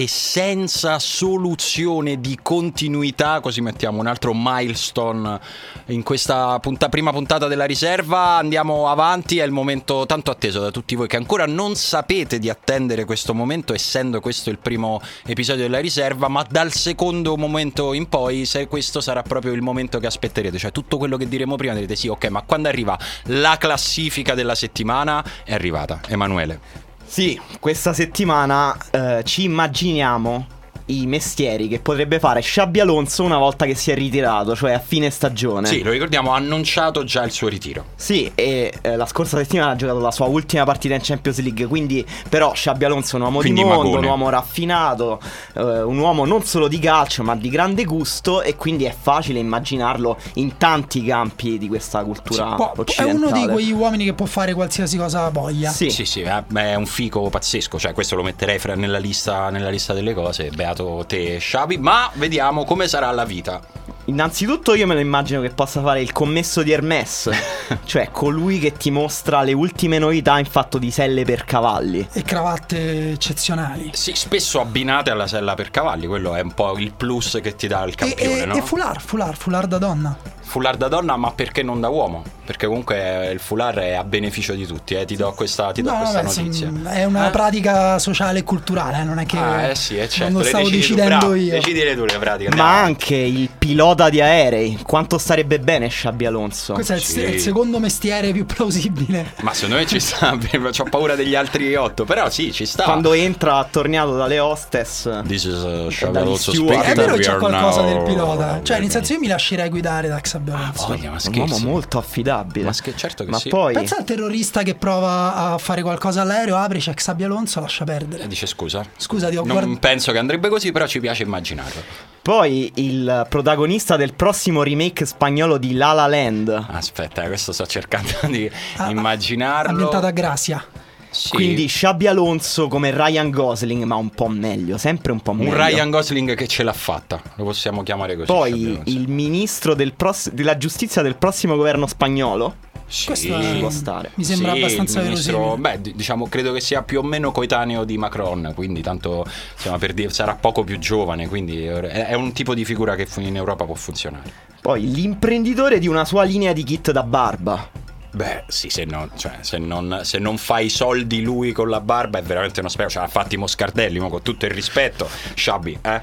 [0.03, 5.39] e senza soluzione di continuità, così mettiamo un altro milestone
[5.87, 8.37] in questa punta- prima puntata della riserva.
[8.37, 12.51] Andiamo avanti, è il momento tanto atteso da tutti voi che ancora non sapete di
[12.51, 18.09] attendere questo momento, essendo questo il primo episodio della riserva, ma dal secondo momento in
[18.09, 21.75] poi, se questo sarà proprio il momento che aspetterete, cioè tutto quello che diremo prima
[21.75, 26.01] direte sì, ok, ma quando arriva la classifica della settimana è arrivata.
[26.09, 26.91] Emanuele.
[27.13, 30.47] Sì, questa settimana eh, ci immaginiamo
[30.87, 34.79] i mestieri che potrebbe fare Sciabbi Alonso una volta che si è ritirato, cioè a
[34.79, 35.67] fine stagione.
[35.67, 37.87] Sì, lo ricordiamo, ha annunciato già il suo ritiro.
[37.95, 41.67] Sì, e eh, la scorsa settimana ha giocato la sua ultima partita in Champions League,
[41.67, 43.99] quindi però Sciabbi Alonso è un uomo Quindi di mondo, magone.
[43.99, 45.21] un uomo raffinato,
[45.55, 49.39] eh, un uomo non solo di calcio ma di grande gusto e quindi è facile
[49.39, 54.27] immaginarlo in tanti campi di questa cultura Può- è uno di quegli uomini che può
[54.27, 55.71] fare qualsiasi cosa voglia.
[55.71, 55.91] Sì.
[55.91, 59.93] Sì, sì, è un fico pazzesco, cioè questo lo metterei fra- nella, lista, nella lista
[59.93, 63.61] delle cose, beato te Sciabi, ma vediamo come sarà la vita.
[64.07, 67.31] Innanzitutto io me lo immagino che possa fare il commesso di Hermès,
[67.85, 72.09] cioè colui che ti mostra le ultime novità in fatto di selle per cavalli.
[72.13, 73.91] E cravatte eccezionali.
[73.95, 77.69] Sì, spesso abbinate alla sella per cavalli, quello è un po' il plus che ti
[77.69, 78.55] dà il E, campione, e, no?
[78.57, 80.17] e foulard, foulard, foulard da donna.
[80.45, 82.23] Foulard da donna, ma perché non da uomo?
[82.45, 85.07] Perché comunque il foulard è a beneficio di tutti, eh?
[85.07, 86.71] ti do questa, ti do No, questa vabbè, notizia.
[86.91, 87.31] è una Eh?
[87.31, 90.25] pratica sociale e culturale, eh, non è che Ah, eh sì, è certo.
[90.25, 91.51] non lo le stavo decidi tu, decidendo bravo, io.
[91.53, 92.55] Decidile tu le pratiche.
[92.57, 96.75] Ma anche il pilota di aerei, quanto starebbe bene Sciabbi Alonso?
[96.75, 97.21] Questo è il, Sì.
[97.21, 99.35] il secondo mestiere più plausibile.
[99.43, 102.85] Ma secondo me ci sta, ho paura degli altri otto, però sì, ci sta.
[102.85, 105.23] Quando entra attorniato dalle hostess.
[105.25, 106.83] This is uh, dagli Shabby Alonso steward.
[106.83, 108.61] È vero che c'è qualcosa now- del pilota.
[108.63, 110.87] Cioè, nel senso, io mi lascerei guidare da Xabi Alonso.
[110.87, 111.65] Voglia, ma Un uomo scherzi.
[111.67, 112.65] molto affidabile.
[112.67, 113.49] Ma scher- certo che Ma sì.
[113.49, 117.83] poi Pensa al terrorista che prova a fare qualcosa all'aereo, apre, c'è Xabi Alonso, lascia
[117.83, 118.27] E perdere.
[118.27, 118.85] dice scusa.
[118.97, 122.11] Scusa, ti ho Non penso che andrebbe così, però ci piace immaginarlo.
[122.23, 126.67] Poi il protagonista del prossimo remake spagnolo di La La Land.
[126.71, 129.71] Aspetta, eh, questo sto cercando di Ah, immaginarlo.
[129.71, 130.65] Ambientata a Gracia.
[131.11, 131.29] Sì.
[131.29, 135.51] Quindi Shabby Alonso come Ryan Gosling, ma un po' meglio, sempre un po' meglio.
[135.51, 138.27] un Ryan Gosling che ce l'ha fatta, lo possiamo chiamare così.
[138.33, 142.55] Poi il ministro del pross- della giustizia del prossimo governo spagnolo.
[142.93, 143.07] Sì.
[143.07, 144.11] Questo Ci è- può stare.
[144.17, 145.57] mi sembra Sì, abbastanza ministro-.
[145.57, 149.25] Beh, diciamo, credo che sia più o meno coetaneo di Macron, quindi tanto
[149.55, 153.35] insomma, per dire, sarà poco più giovane, quindi è un tipo di figura che in
[153.35, 154.31] Europa può funzionare.
[154.61, 157.67] Poi l'imprenditore di una sua linea di kit da barba.
[158.15, 161.81] Beh, sì, se non, cioè, se non, se non fa i soldi lui con la
[161.81, 162.91] barba è veramente uno spero.
[162.91, 165.09] Ce l'ha fatti i Moscardelli, mo, con tutto il rispetto.
[165.35, 166.01] Shabby, eh?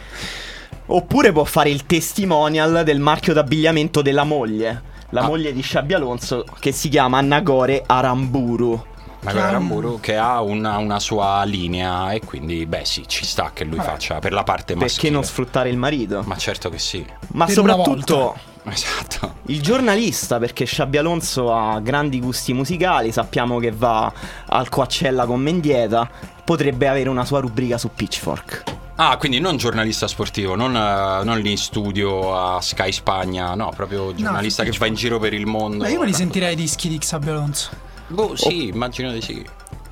[0.88, 4.98] Oppure può fare il testimonial del marchio d'abbigliamento della moglie.
[5.12, 5.28] La Ah.
[5.28, 8.86] moglie di Shabby Alonso che si chiama Nagore Aramburu.
[9.22, 13.66] Michael Aramburu che ha una, una, sua linea e quindi beh sì, ci sta che
[13.66, 13.90] lui Vabbè.
[13.90, 14.94] faccia per la parte maschile.
[14.94, 16.24] Perché non sfruttare il marito?
[16.26, 17.06] Ma certo che sì.
[17.34, 18.36] Ma per soprattutto
[18.70, 19.36] Esatto.
[19.48, 24.12] Il giornalista, perché Sciabbi Alonso ha grandi gusti musicali, sappiamo che va
[24.46, 26.08] al Coachella con Mendieta,
[26.44, 28.64] potrebbe avere una sua rubrica su Pitchfork.
[29.02, 33.72] Ah, quindi non giornalista sportivo, non, uh, non lì in studio a Sky Spagna, no,
[33.74, 35.86] proprio giornalista no, che va in giro per il mondo.
[35.86, 37.70] Ma io me li sentirei i dischi di Xabi Alonso.
[38.08, 38.74] Boh, sì, oh.
[38.74, 39.46] immagino di sì.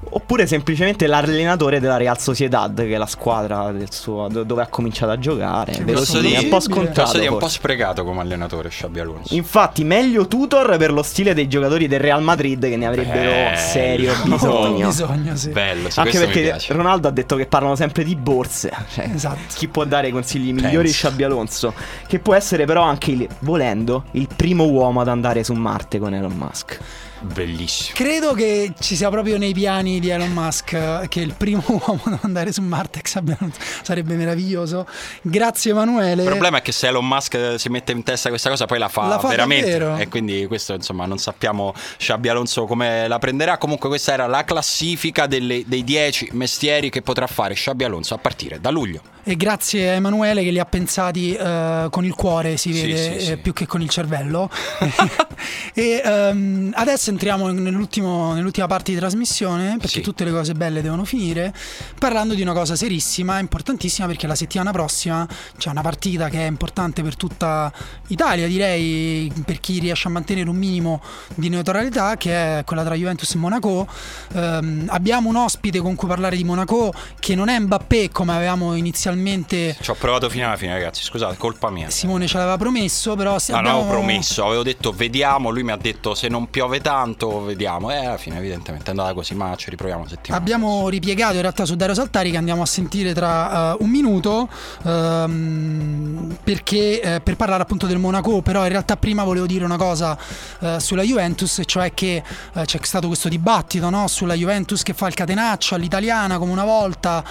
[0.10, 5.20] Oppure semplicemente l'allenatore della Real Sociedad, che è la squadra suo, dove ha cominciato a
[5.20, 5.72] giocare.
[5.72, 7.02] Che posso dire, è un po' scontato.
[7.02, 9.34] Posso dire, è un po' sprecato come allenatore Sciabbi Alonso.
[9.34, 13.58] Infatti, meglio tutor per lo stile dei giocatori del Real Madrid che ne avrebbero Bello.
[13.58, 14.86] serio bisogno.
[14.86, 15.50] Oh, bisogno sì.
[15.50, 18.72] Bello, sì, Anche perché Ronaldo ha detto che parlano sempre di borse.
[18.98, 19.40] Cioè, esatto.
[19.54, 21.74] Chi può dare consigli migliori Sciabbi Alonso?
[22.08, 26.14] Che può essere però anche, il, volendo, il primo uomo ad andare su Marte con
[26.14, 26.80] Elon Musk.
[27.20, 27.96] Bellissimo.
[27.96, 32.20] Credo che ci sia proprio nei piani di Elon Musk che il primo uomo ad
[32.22, 34.88] andare su Marte sarebbe meraviglioso.
[35.22, 36.24] Grazie Emanuele.
[36.24, 38.88] Il problema è che se Elon Musk si mette in testa questa cosa poi la
[38.88, 39.78] fa, la fa veramente.
[39.78, 39.98] Davvero.
[39.98, 43.58] E quindi questo insomma non sappiamo Sciabbi Alonso come la prenderà.
[43.58, 48.18] Comunque questa era la classifica delle, dei 10 mestieri che potrà fare Sciabbi Alonso a
[48.18, 49.02] partire da luglio.
[49.24, 53.20] E grazie a Emanuele che li ha pensati uh, con il cuore, si vede, sì,
[53.20, 53.32] sì, sì.
[53.34, 54.50] Eh, più che con il cervello.
[55.74, 61.54] e um, adesso entriamo nell'ultima parte di trasmissione, perché tutte le cose belle devono finire,
[61.98, 66.48] parlando di una cosa serissima, importantissima, perché la settimana prossima c'è una partita che è
[66.48, 67.72] importante per tutta
[68.08, 71.02] Italia, direi, per chi riesce a mantenere un minimo
[71.36, 73.88] di neutralità, che è quella tra Juventus e Monaco.
[74.34, 78.76] Um, abbiamo un ospite con cui parlare di Monaco che non è Mbappé come avevamo
[78.76, 79.78] inizialmente.
[79.80, 81.04] Ci ho provato fino alla fine, ragazzi.
[81.04, 81.90] Scusate, colpa mia.
[81.90, 83.40] Simone ce l'aveva promesso, però.
[83.40, 83.78] Se no, abbiamo...
[83.78, 85.50] non avevo promesso, avevo detto vediamo.
[85.50, 86.97] Lui mi ha detto se non piove tanto,
[87.44, 87.92] vediamo.
[87.92, 89.36] E alla fine, evidentemente, è andata così.
[89.36, 90.42] Ma ci riproviamo settimana.
[90.42, 94.50] Abbiamo ripiegato in realtà su Dario Saltari, che andiamo a sentire tra uh, un minuto.
[94.84, 99.78] Um, perché uh, per parlare appunto del Monaco, però in realtà prima volevo dire una
[99.78, 100.18] cosa
[100.60, 102.24] uh, sulla Juventus, cioè che
[102.66, 104.08] c'è stato questo dibattito no?
[104.08, 107.24] sulla Juventus che fa il catenaccio all'italiana come una volta,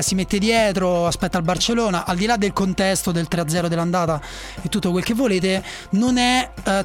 [0.00, 4.20] si mette dietro, aspetta al Barcellona, al di là del contesto del 3-0 dell'andata
[4.62, 6.84] e tutto quel che volete, non è eh,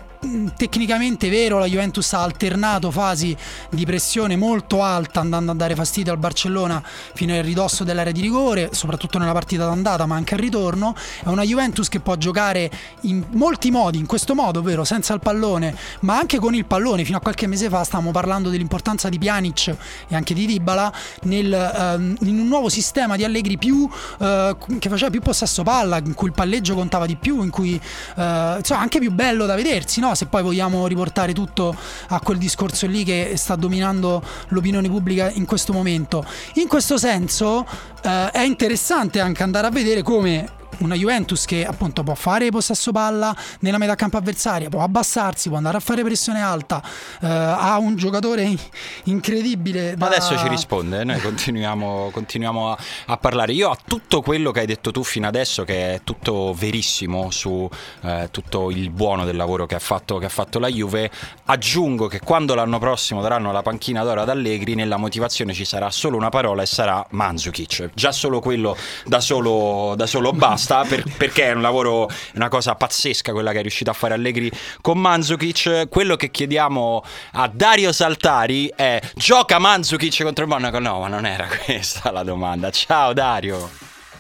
[0.56, 1.60] tecnicamente vero.
[1.60, 3.36] La Juventus ha alternato fasi
[3.70, 6.82] di pressione molto alta, andando a dare fastidio al Barcellona
[7.14, 10.96] fino al ridosso dell'area di rigore, soprattutto nella partita d'andata, ma anche al ritorno.
[11.24, 12.70] È una Juventus che può giocare
[13.02, 17.04] in molti modi, in questo modo, ovvero senza il pallone, ma anche con il pallone.
[17.04, 19.76] Fino a qualche mese fa stavamo parlando dell'importanza di Pjanic
[20.08, 23.90] e anche di Dybala nel, eh, in un nuovo sistema di Allegri più
[24.20, 27.74] eh, che faceva più possesso palla, in cui il palleggio contava di più, in cui
[27.74, 30.16] uh, insomma anche più bello da vedersi, no?
[30.16, 31.76] se poi vogliamo riportare tutto
[32.08, 36.26] a quel discorso lì che sta dominando l'opinione pubblica in questo momento.
[36.56, 37.66] In questo senso
[38.04, 42.92] uh, è interessante anche andare a vedere come una Juventus che appunto può fare possesso
[42.92, 46.82] palla nella metà campo avversaria, può abbassarsi, può andare a fare pressione alta,
[47.22, 48.56] eh, ha un giocatore
[49.04, 49.96] incredibile.
[49.96, 50.08] Da...
[50.08, 52.78] Ma adesso ci risponde, noi continuiamo, continuiamo a,
[53.08, 53.52] a, parlare.
[53.54, 57.70] Io a tutto quello che hai detto tu fino adesso, che è tutto verissimo su
[58.02, 61.12] eh, tutto il buono del lavoro che ha, fatto, che ha fatto la Juve,
[61.46, 65.90] aggiungo che quando l'anno prossimo daranno la panchina d'oro ad Allegri, nella motivazione ci sarà
[65.92, 67.90] solo una parola e sarà Manzukic.
[67.94, 72.50] Già solo quello da solo, da solo basta basta per, perché è un lavoro, una
[72.50, 75.88] cosa pazzesca quella che è riuscito a fare Allegri con Manzukic.
[75.88, 80.80] Quello che chiediamo a Dario Saltari è gioca Manzukic contro il Monaco?
[80.80, 82.70] No, ma non era questa la domanda.
[82.72, 83.70] Ciao Dario.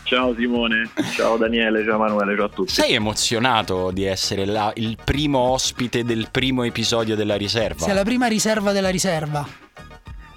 [0.04, 2.71] Ciao Simone, ciao Daniele, ciao Emanuele, ciao a tutti.
[2.71, 7.84] Sei emozionato di essere la, il primo ospite del primo episodio della riserva?
[7.86, 9.47] Sei la prima riserva della riserva.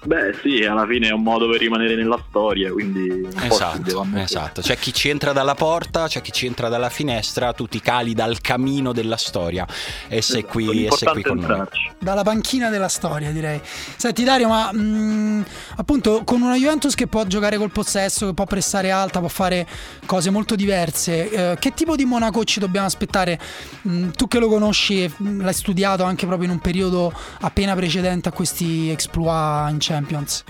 [0.05, 4.61] Beh, sì, alla fine è un modo per rimanere nella storia, quindi esatto, esatto.
[4.61, 8.13] C'è chi ci entra dalla porta, c'è chi ci entra dalla finestra, tu ti cali
[8.13, 9.65] dal camino della storia
[10.07, 11.65] e sei esatto, qui, e sei qui con noi.
[11.97, 13.61] Dalla panchina della storia, direi.
[13.63, 15.41] Senti Dario, ma mh, mm,
[15.77, 19.65] appunto con una Juventus che può giocare col possesso, che può pressare alta, può fare
[20.05, 23.39] cose molto diverse, eh, che tipo di Monaco ci dobbiamo aspettare?
[23.83, 28.27] Mh, mm, tu che lo conosci, l'hai studiato anche proprio in un periodo appena precedente
[28.27, 30.43] a questi exploit in Champions.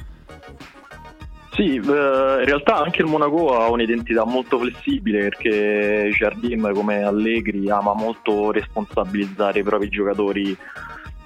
[1.51, 7.69] Sì, eh, in realtà anche il Monaco ha un'identità molto flessibile perché Jardim come Allegri
[7.69, 10.57] ama molto responsabilizzare i propri giocatori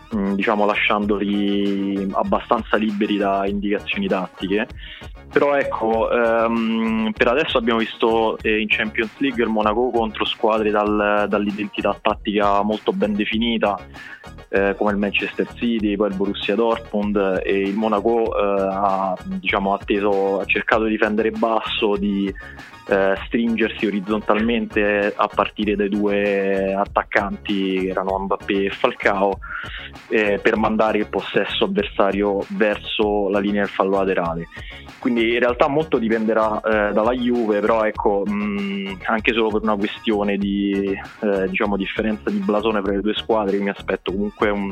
[0.09, 4.67] diciamo lasciandoli abbastanza liberi da indicazioni tattiche.
[5.31, 10.71] Però ecco, ehm, per adesso abbiamo visto eh, in Champions League il Monaco contro squadre
[10.71, 13.77] dal, dall'identità tattica molto ben definita,
[14.49, 19.73] eh, come il Manchester City, poi il Borussia Dortmund e il Monaco eh, ha, diciamo,
[19.73, 22.33] atteso, ha cercato di difendere basso, di
[22.87, 29.39] eh, stringersi orizzontalmente a partire dai due attaccanti che erano Mbappé e Falcao
[30.09, 34.47] eh, per mandare il possesso avversario verso la linea del fallo laterale.
[34.99, 39.75] Quindi in realtà molto dipenderà eh, dalla Juve, però ecco, mh, anche solo per una
[39.75, 44.71] questione di eh, diciamo, differenza di blasone tra le due squadre, mi aspetto comunque un,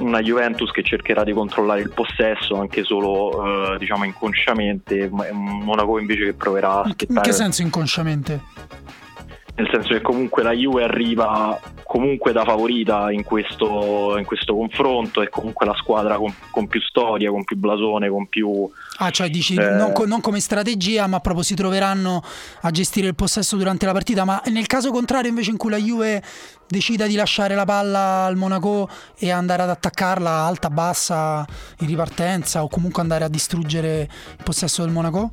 [0.00, 6.24] una Juventus che cercherà di controllare il possesso anche solo eh, diciamo inconsciamente, Monaco invece
[6.24, 7.18] che proverà a aspettare.
[7.18, 8.40] In che senso inconsciamente?
[9.58, 15.20] Nel senso che comunque la Juve arriva comunque da favorita in questo, in questo confronto
[15.20, 18.70] e comunque la squadra con, con, più storia, con più blasone, con più...
[18.98, 19.70] Ah, cioè dici eh...
[19.70, 22.22] non, non, come strategia, ma proprio si troveranno
[22.60, 25.76] a gestire il possesso durante la partita, ma nel caso contrario invece in cui la
[25.76, 26.22] Juve
[26.68, 28.88] decida di lasciare la palla al Monaco
[29.18, 31.44] e andare ad attaccarla alta, bassa,
[31.80, 35.32] in ripartenza o comunque andare a distruggere il possesso del Monaco?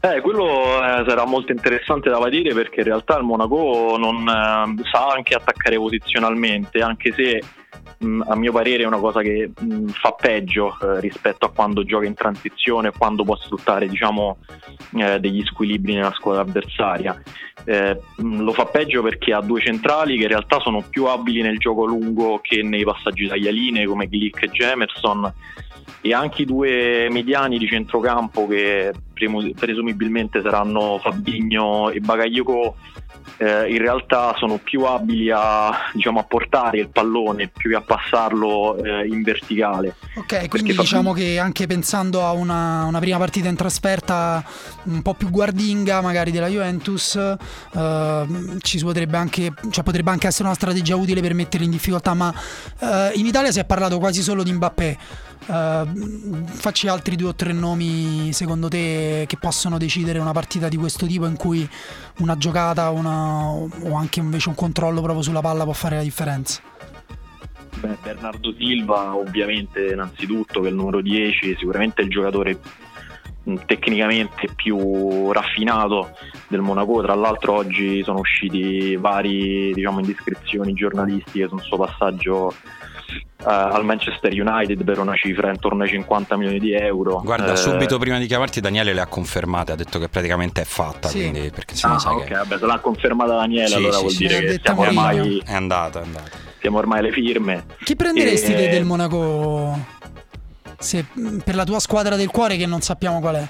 [0.00, 4.82] Eh, quello eh, sarà molto interessante da vedere perché in realtà il Monaco non eh,
[4.90, 7.42] sa anche attaccare posizionalmente, anche se
[7.98, 11.84] mh, a mio parere è una cosa che mh, fa peggio eh, rispetto a quando
[11.84, 14.38] gioca in transizione, quando può sfruttare diciamo,
[14.96, 17.20] eh, degli squilibri nella squadra avversaria.
[17.64, 21.58] Eh, lo fa peggio perché ha due centrali che in realtà sono più abili nel
[21.58, 25.32] gioco lungo che nei passaggi taglialine come Glick e Gemerson
[26.00, 28.92] e anche i due mediani di centrocampo che
[29.54, 32.74] presumibilmente saranno Fabigno e Bagayoko
[33.36, 37.80] eh, in realtà sono più abili a, diciamo, a, portare il pallone più che a
[37.80, 39.94] passarlo eh, in verticale.
[40.14, 44.44] Ok, quindi diciamo che anche pensando a una, una, prima partita in trasferta
[44.84, 48.26] un po' più guardinga magari della Juventus, eh,
[48.60, 52.32] ci potrebbe anche, cioè potrebbe anche essere una strategia utile per metterli in difficoltà, ma
[52.80, 55.26] eh, in Italia si è parlato quasi solo di Mbappé.
[55.48, 60.76] Uh, facci altri due o tre nomi secondo te che possono decidere una partita di
[60.76, 61.66] questo tipo in cui
[62.18, 66.60] una giocata una, o anche invece un controllo proprio sulla palla può fare la differenza?
[67.80, 72.58] Beh, Bernardo Silva ovviamente innanzitutto che è il numero 10 sicuramente il giocatore
[73.48, 76.10] mm, tecnicamente più raffinato
[76.48, 82.52] del Monaco tra l'altro oggi sono usciti vari diciamo, indiscrezioni giornalistiche sul suo passaggio
[83.44, 87.20] al Manchester United per una cifra intorno ai 50 milioni di euro.
[87.22, 87.56] Guarda, eh...
[87.56, 91.18] subito prima di chiamarti Daniele le ha confermate, ha detto che praticamente è fatta, sì.
[91.18, 92.34] quindi perché se ah, sai ok, che...
[92.34, 95.42] vabbè, se l'ha confermata Daniele sì, allora sì, vuol sì, dire che siamo ormai...
[95.44, 96.46] È andata, è andata.
[96.60, 97.64] Siamo ormai alle firme.
[97.84, 98.68] Chi prenderesti e...
[98.68, 99.96] del Monaco
[100.78, 101.04] se,
[101.44, 103.48] per la tua squadra del cuore che non sappiamo qual è?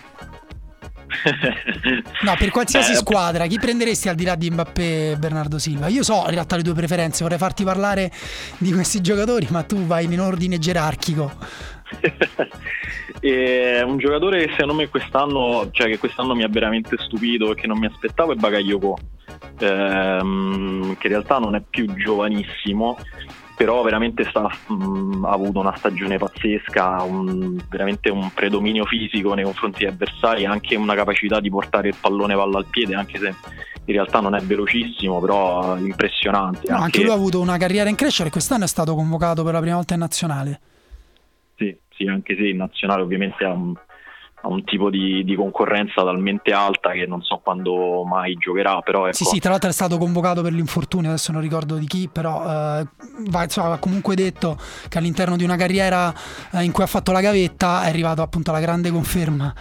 [2.23, 5.89] No, per qualsiasi eh, squadra, chi prenderesti al di là di Mbappé e Bernardo Silva?
[5.89, 8.11] Io so in realtà le tue preferenze, vorrei farti parlare
[8.59, 11.33] di questi giocatori, ma tu vai in ordine gerarchico.
[13.21, 17.55] e un giocatore che secondo me quest'anno, cioè che quest'anno mi ha veramente stupito e
[17.55, 18.99] che non mi aspettavo è Bagayoko,
[19.59, 22.99] ehm, che in realtà non è più giovanissimo,
[23.59, 29.43] però veramente sta, mh, ha avuto una stagione pazzesca, un, veramente un predominio fisico nei
[29.43, 33.27] confronti degli avversari, anche una capacità di portare il pallone palla al piede, anche se
[33.27, 36.69] in realtà non è velocissimo, però impressionante.
[36.69, 36.85] No, anche...
[36.85, 39.61] anche lui ha avuto una carriera in crescita e quest'anno è stato convocato per la
[39.61, 40.61] prima volta in nazionale.
[41.57, 43.75] Sì, sì anche se in nazionale ovviamente ha un,
[44.41, 48.81] a un tipo di, di, concorrenza talmente alta che non so quando mai giocherà.
[48.81, 49.17] Però ecco.
[49.17, 52.43] Sì, sì, tra l'altro è stato convocato per l'infortunio, adesso non ricordo di chi, però
[52.43, 52.87] eh,
[53.29, 54.57] va, insomma, ha comunque detto
[54.89, 56.13] che all'interno di una carriera
[56.53, 59.53] eh, in cui ha fatto la gavetta è arrivato appunto alla grande conferma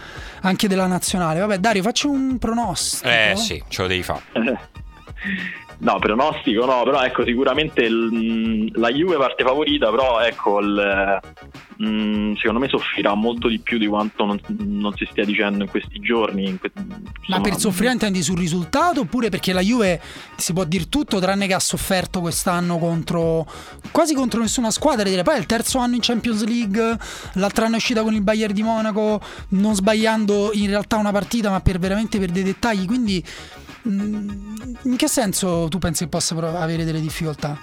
[0.41, 1.39] anche della nazionale.
[1.39, 3.09] Vabbè, Dario, faccio un pronostico.
[3.09, 4.21] Eh sì, ce lo devi fare.
[5.79, 11.19] No, pronostico no, però ecco sicuramente il, la Juve parte favorita, però ecco il,
[11.77, 15.69] mh, secondo me soffrirà molto di più di quanto non, non si stia dicendo in
[15.69, 16.47] questi giorni.
[16.47, 16.71] In que-
[17.27, 20.01] Ma per soffrire intendi sul risultato oppure perché la Juve
[20.35, 23.45] si può dire tutto tranne che ha sofferto quest'anno contro
[23.91, 26.97] quasi contro nessuna squadra, direi poi è il terzo anno in Champions League,
[27.33, 31.51] l'altro anno è uscita con il Bayern di Monaco, non sbagliando in realtà una partita
[31.51, 33.23] ma per veramente per dei dettagli, quindi
[33.87, 37.57] in che senso tu pensi che possa avere delle difficoltà?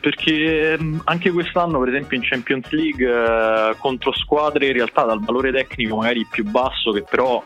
[0.00, 5.20] Perché ehm, anche quest'anno, per esempio, in Champions League eh, contro squadre in realtà dal
[5.20, 7.44] valore tecnico magari più basso, che però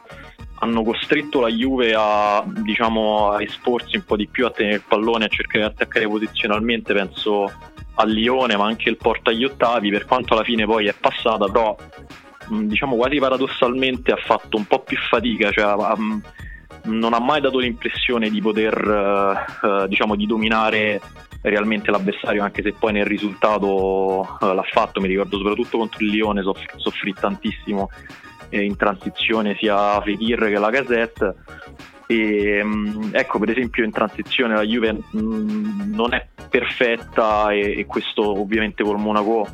[0.61, 4.85] hanno costretto la Juve a, diciamo, a esporsi un po' di più a tenere il
[4.87, 6.95] pallone, a cercare di attaccare posizionalmente.
[6.95, 7.53] Penso
[7.99, 11.47] a Lione, ma anche il Porto agli ottavi, per quanto alla fine poi è passata,
[11.47, 11.77] però
[12.49, 16.23] diciamo quasi paradossalmente ha fatto un po' più fatica, cioè um,
[16.87, 21.01] non ha mai dato l'impressione di poter uh, diciamo di dominare
[21.43, 25.01] realmente l'avversario anche se poi nel risultato uh, l'ha fatto.
[25.01, 27.91] Mi ricordo soprattutto contro il Lione soff- soffrì tantissimo
[28.49, 31.35] eh, in transizione sia Fekir che la Gazette.
[32.09, 37.87] E, um, ecco per esempio in transizione la Juve um, non è perfetta e, e
[37.87, 39.49] questo ovviamente col Monaco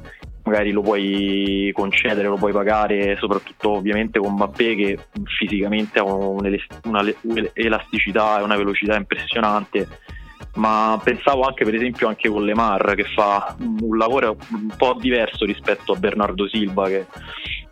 [0.45, 4.99] magari lo puoi concedere, lo puoi pagare, soprattutto ovviamente con Mbappé che
[5.39, 9.89] fisicamente ha un'elasticità e una velocità impressionante.
[10.55, 15.47] Ma pensavo anche per esempio anche con Lemar che fa un lavoro un po' diverso
[15.47, 17.07] rispetto a Bernardo Silva che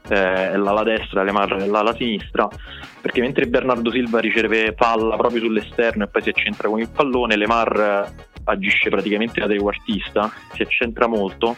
[0.09, 2.49] eh, è l'ala destra, Lemar è l'ala sinistra,
[3.01, 7.37] perché mentre Bernardo Silva riceve palla proprio sull'esterno e poi si accentra con il pallone,
[7.37, 8.11] Lemar
[8.45, 11.57] agisce praticamente da trequartista, si accentra molto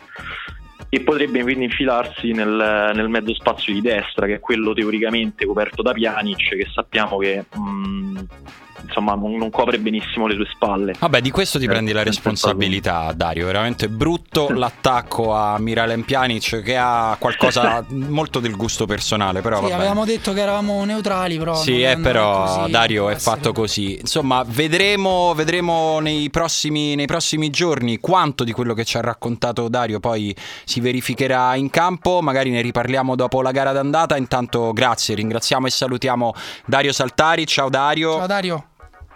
[0.95, 5.80] e potrebbe quindi infilarsi nel, nel, mezzo spazio di destra, che è quello teoricamente coperto
[5.80, 8.16] da Pjanic, che sappiamo che mh, mm,
[8.82, 10.94] insomma non, non, copre benissimo le sue spalle.
[10.98, 13.46] Vabbè, di questo ti eh, prendi la responsabilità, Dario.
[13.46, 19.40] Veramente brutto l'attacco a Miralem Pjanic che ha qualcosa molto del gusto personale.
[19.40, 19.74] Però sì, vabbè.
[19.74, 21.54] avevamo detto che eravamo neutrali, però.
[21.54, 23.98] Sì, è però così, Dario è fatto così.
[24.00, 29.68] Insomma, vedremo, vedremo nei, prossimi, nei prossimi giorni quanto di quello che ci ha raccontato
[29.68, 32.20] Dario poi si verificherà in campo.
[32.20, 34.16] Magari ne riparliamo dopo la gara d'andata.
[34.16, 36.34] Intanto, grazie, ringraziamo e salutiamo
[36.66, 37.46] Dario Saltari.
[37.46, 38.16] Ciao Dario.
[38.16, 38.66] Ciao Dario.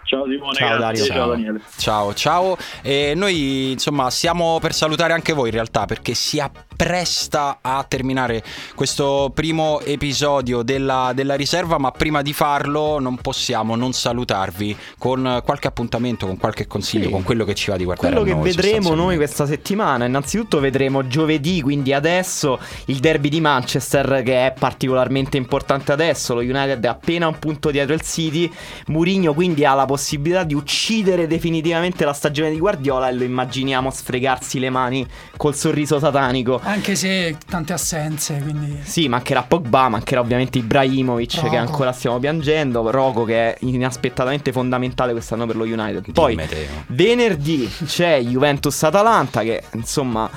[0.07, 1.03] Ciao Simone, ciao Dario.
[1.03, 1.15] Ciao.
[1.17, 1.61] ciao Daniele.
[1.77, 2.57] Ciao, ciao.
[2.81, 8.41] E noi insomma stiamo per salutare anche voi in realtà perché si appresta a terminare
[8.73, 15.41] questo primo episodio della, della riserva, ma prima di farlo non possiamo non salutarvi con
[15.43, 17.11] qualche appuntamento, con qualche consiglio, sì.
[17.11, 18.13] con quello che ci va di guardare.
[18.13, 23.41] Quello che noi, vedremo noi questa settimana, innanzitutto vedremo giovedì, quindi adesso, il derby di
[23.41, 28.49] Manchester che è particolarmente importante adesso, lo United è appena un punto dietro il City,
[28.87, 33.23] Murigno quindi ha la possibilità possibilità di uccidere definitivamente la stagione di Guardiola e lo
[33.23, 36.61] immaginiamo sfregarsi le mani col sorriso satanico.
[36.63, 38.77] Anche se tante assenze, quindi...
[38.83, 41.49] Sì, mancherà Pogba, mancherà ovviamente Ibrahimovic Roco.
[41.49, 46.11] che ancora stiamo piangendo, Roco che è inaspettatamente fondamentale quest'anno per lo United.
[46.11, 46.39] Poi
[46.87, 50.29] venerdì c'è Juventus-Atalanta che insomma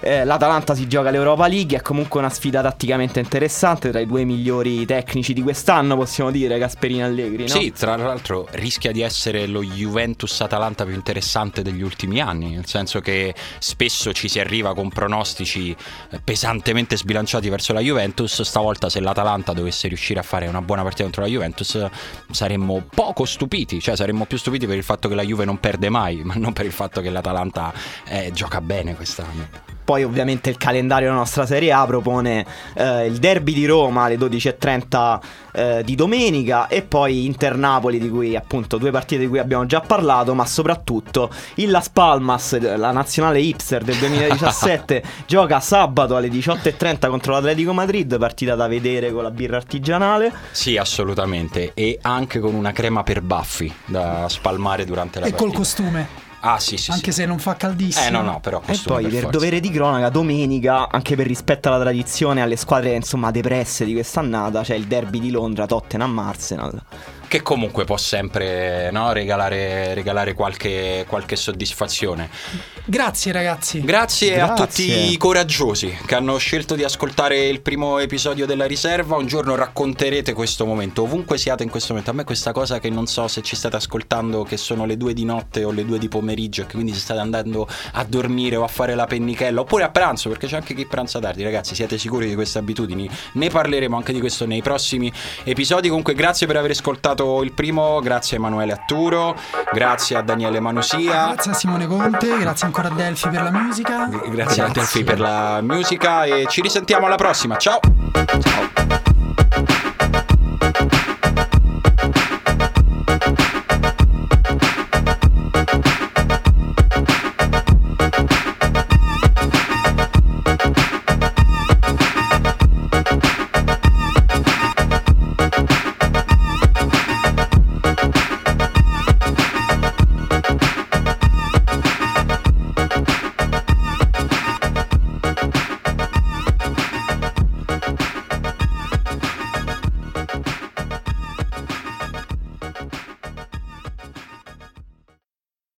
[0.00, 4.24] eh, L'Atalanta si gioca l'Europa League, è comunque una sfida tatticamente interessante tra i due
[4.24, 7.42] migliori tecnici di quest'anno, possiamo dire, Gasperini Allegri.
[7.42, 7.48] No?
[7.48, 13.00] Sì, tra l'altro rischia di essere lo Juventus-Atalanta più interessante degli ultimi anni, nel senso
[13.00, 15.70] che spesso ci si arriva con pronostici
[16.10, 20.82] eh, pesantemente sbilanciati verso la Juventus, stavolta se l'Atalanta dovesse riuscire a fare una buona
[20.82, 21.88] partita contro la Juventus
[22.30, 25.88] saremmo poco stupiti, cioè saremmo più stupiti per il fatto che la Juve non perde
[25.88, 27.72] mai, ma non per il fatto che l'Atalanta
[28.06, 29.79] eh, gioca bene quest'anno.
[29.90, 34.18] Poi ovviamente il calendario della nostra Serie A propone eh, il derby di Roma alle
[34.18, 35.18] 12.30
[35.50, 39.80] eh, di domenica e poi Inter-Napoli di cui appunto due partite di cui abbiamo già
[39.80, 47.08] parlato, ma soprattutto il Las Palmas, la nazionale Hipster del 2017, gioca sabato alle 18.30
[47.08, 50.32] contro l'Atletico Madrid, partita da vedere con la birra artigianale.
[50.52, 55.48] Sì, assolutamente, e anche con una crema per baffi da spalmare durante la e partita.
[55.48, 56.28] E col costume.
[56.40, 56.90] Ah, sì, sì.
[56.90, 57.20] Anche sì.
[57.20, 58.06] se non fa caldissimo.
[58.06, 58.62] Eh, no, no, però.
[58.66, 62.94] E poi per, per dovere di cronaca, domenica, anche per rispetto alla tradizione, alle squadre
[62.94, 66.82] insomma depresse di quest'annata, c'è il derby di Londra, Tottenham-Arsenal
[67.30, 72.28] che comunque può sempre no, regalare, regalare qualche, qualche, soddisfazione.
[72.84, 73.80] Grazie ragazzi.
[73.82, 78.66] Grazie, Grazie, a tutti i coraggiosi che hanno scelto di ascoltare il primo episodio della
[78.66, 79.14] riserva.
[79.14, 82.10] Un giorno racconterete questo momento, ovunque siate in questo momento.
[82.10, 85.14] A me questa cosa che non so se ci state ascoltando, che sono le due
[85.14, 88.56] di notte o le due di pomeriggio, e che quindi se state andando a dormire
[88.56, 91.42] o a fare la pennichella, oppure a pranzo, perché c'è anche chi pranza tardi.
[91.42, 93.08] Ragazzi, siete sicuri di queste abitudini?
[93.34, 95.12] Ne parleremo anche di questo nei prossimi
[95.44, 95.88] episodi.
[95.88, 99.36] Comunque grazie per aver ascoltato il primo, grazie a Emanuele Atturo,
[99.72, 101.26] grazie a Daniele Manusia.
[101.26, 104.06] Grazie a Simone Conte, grazie ancora a Delphi per la musica.
[104.06, 104.62] Grazie, grazie.
[104.62, 107.56] a Delphi per la musica e ci risentiamo alla prossima.
[107.56, 107.80] Ciao!
[108.40, 109.89] Ciao!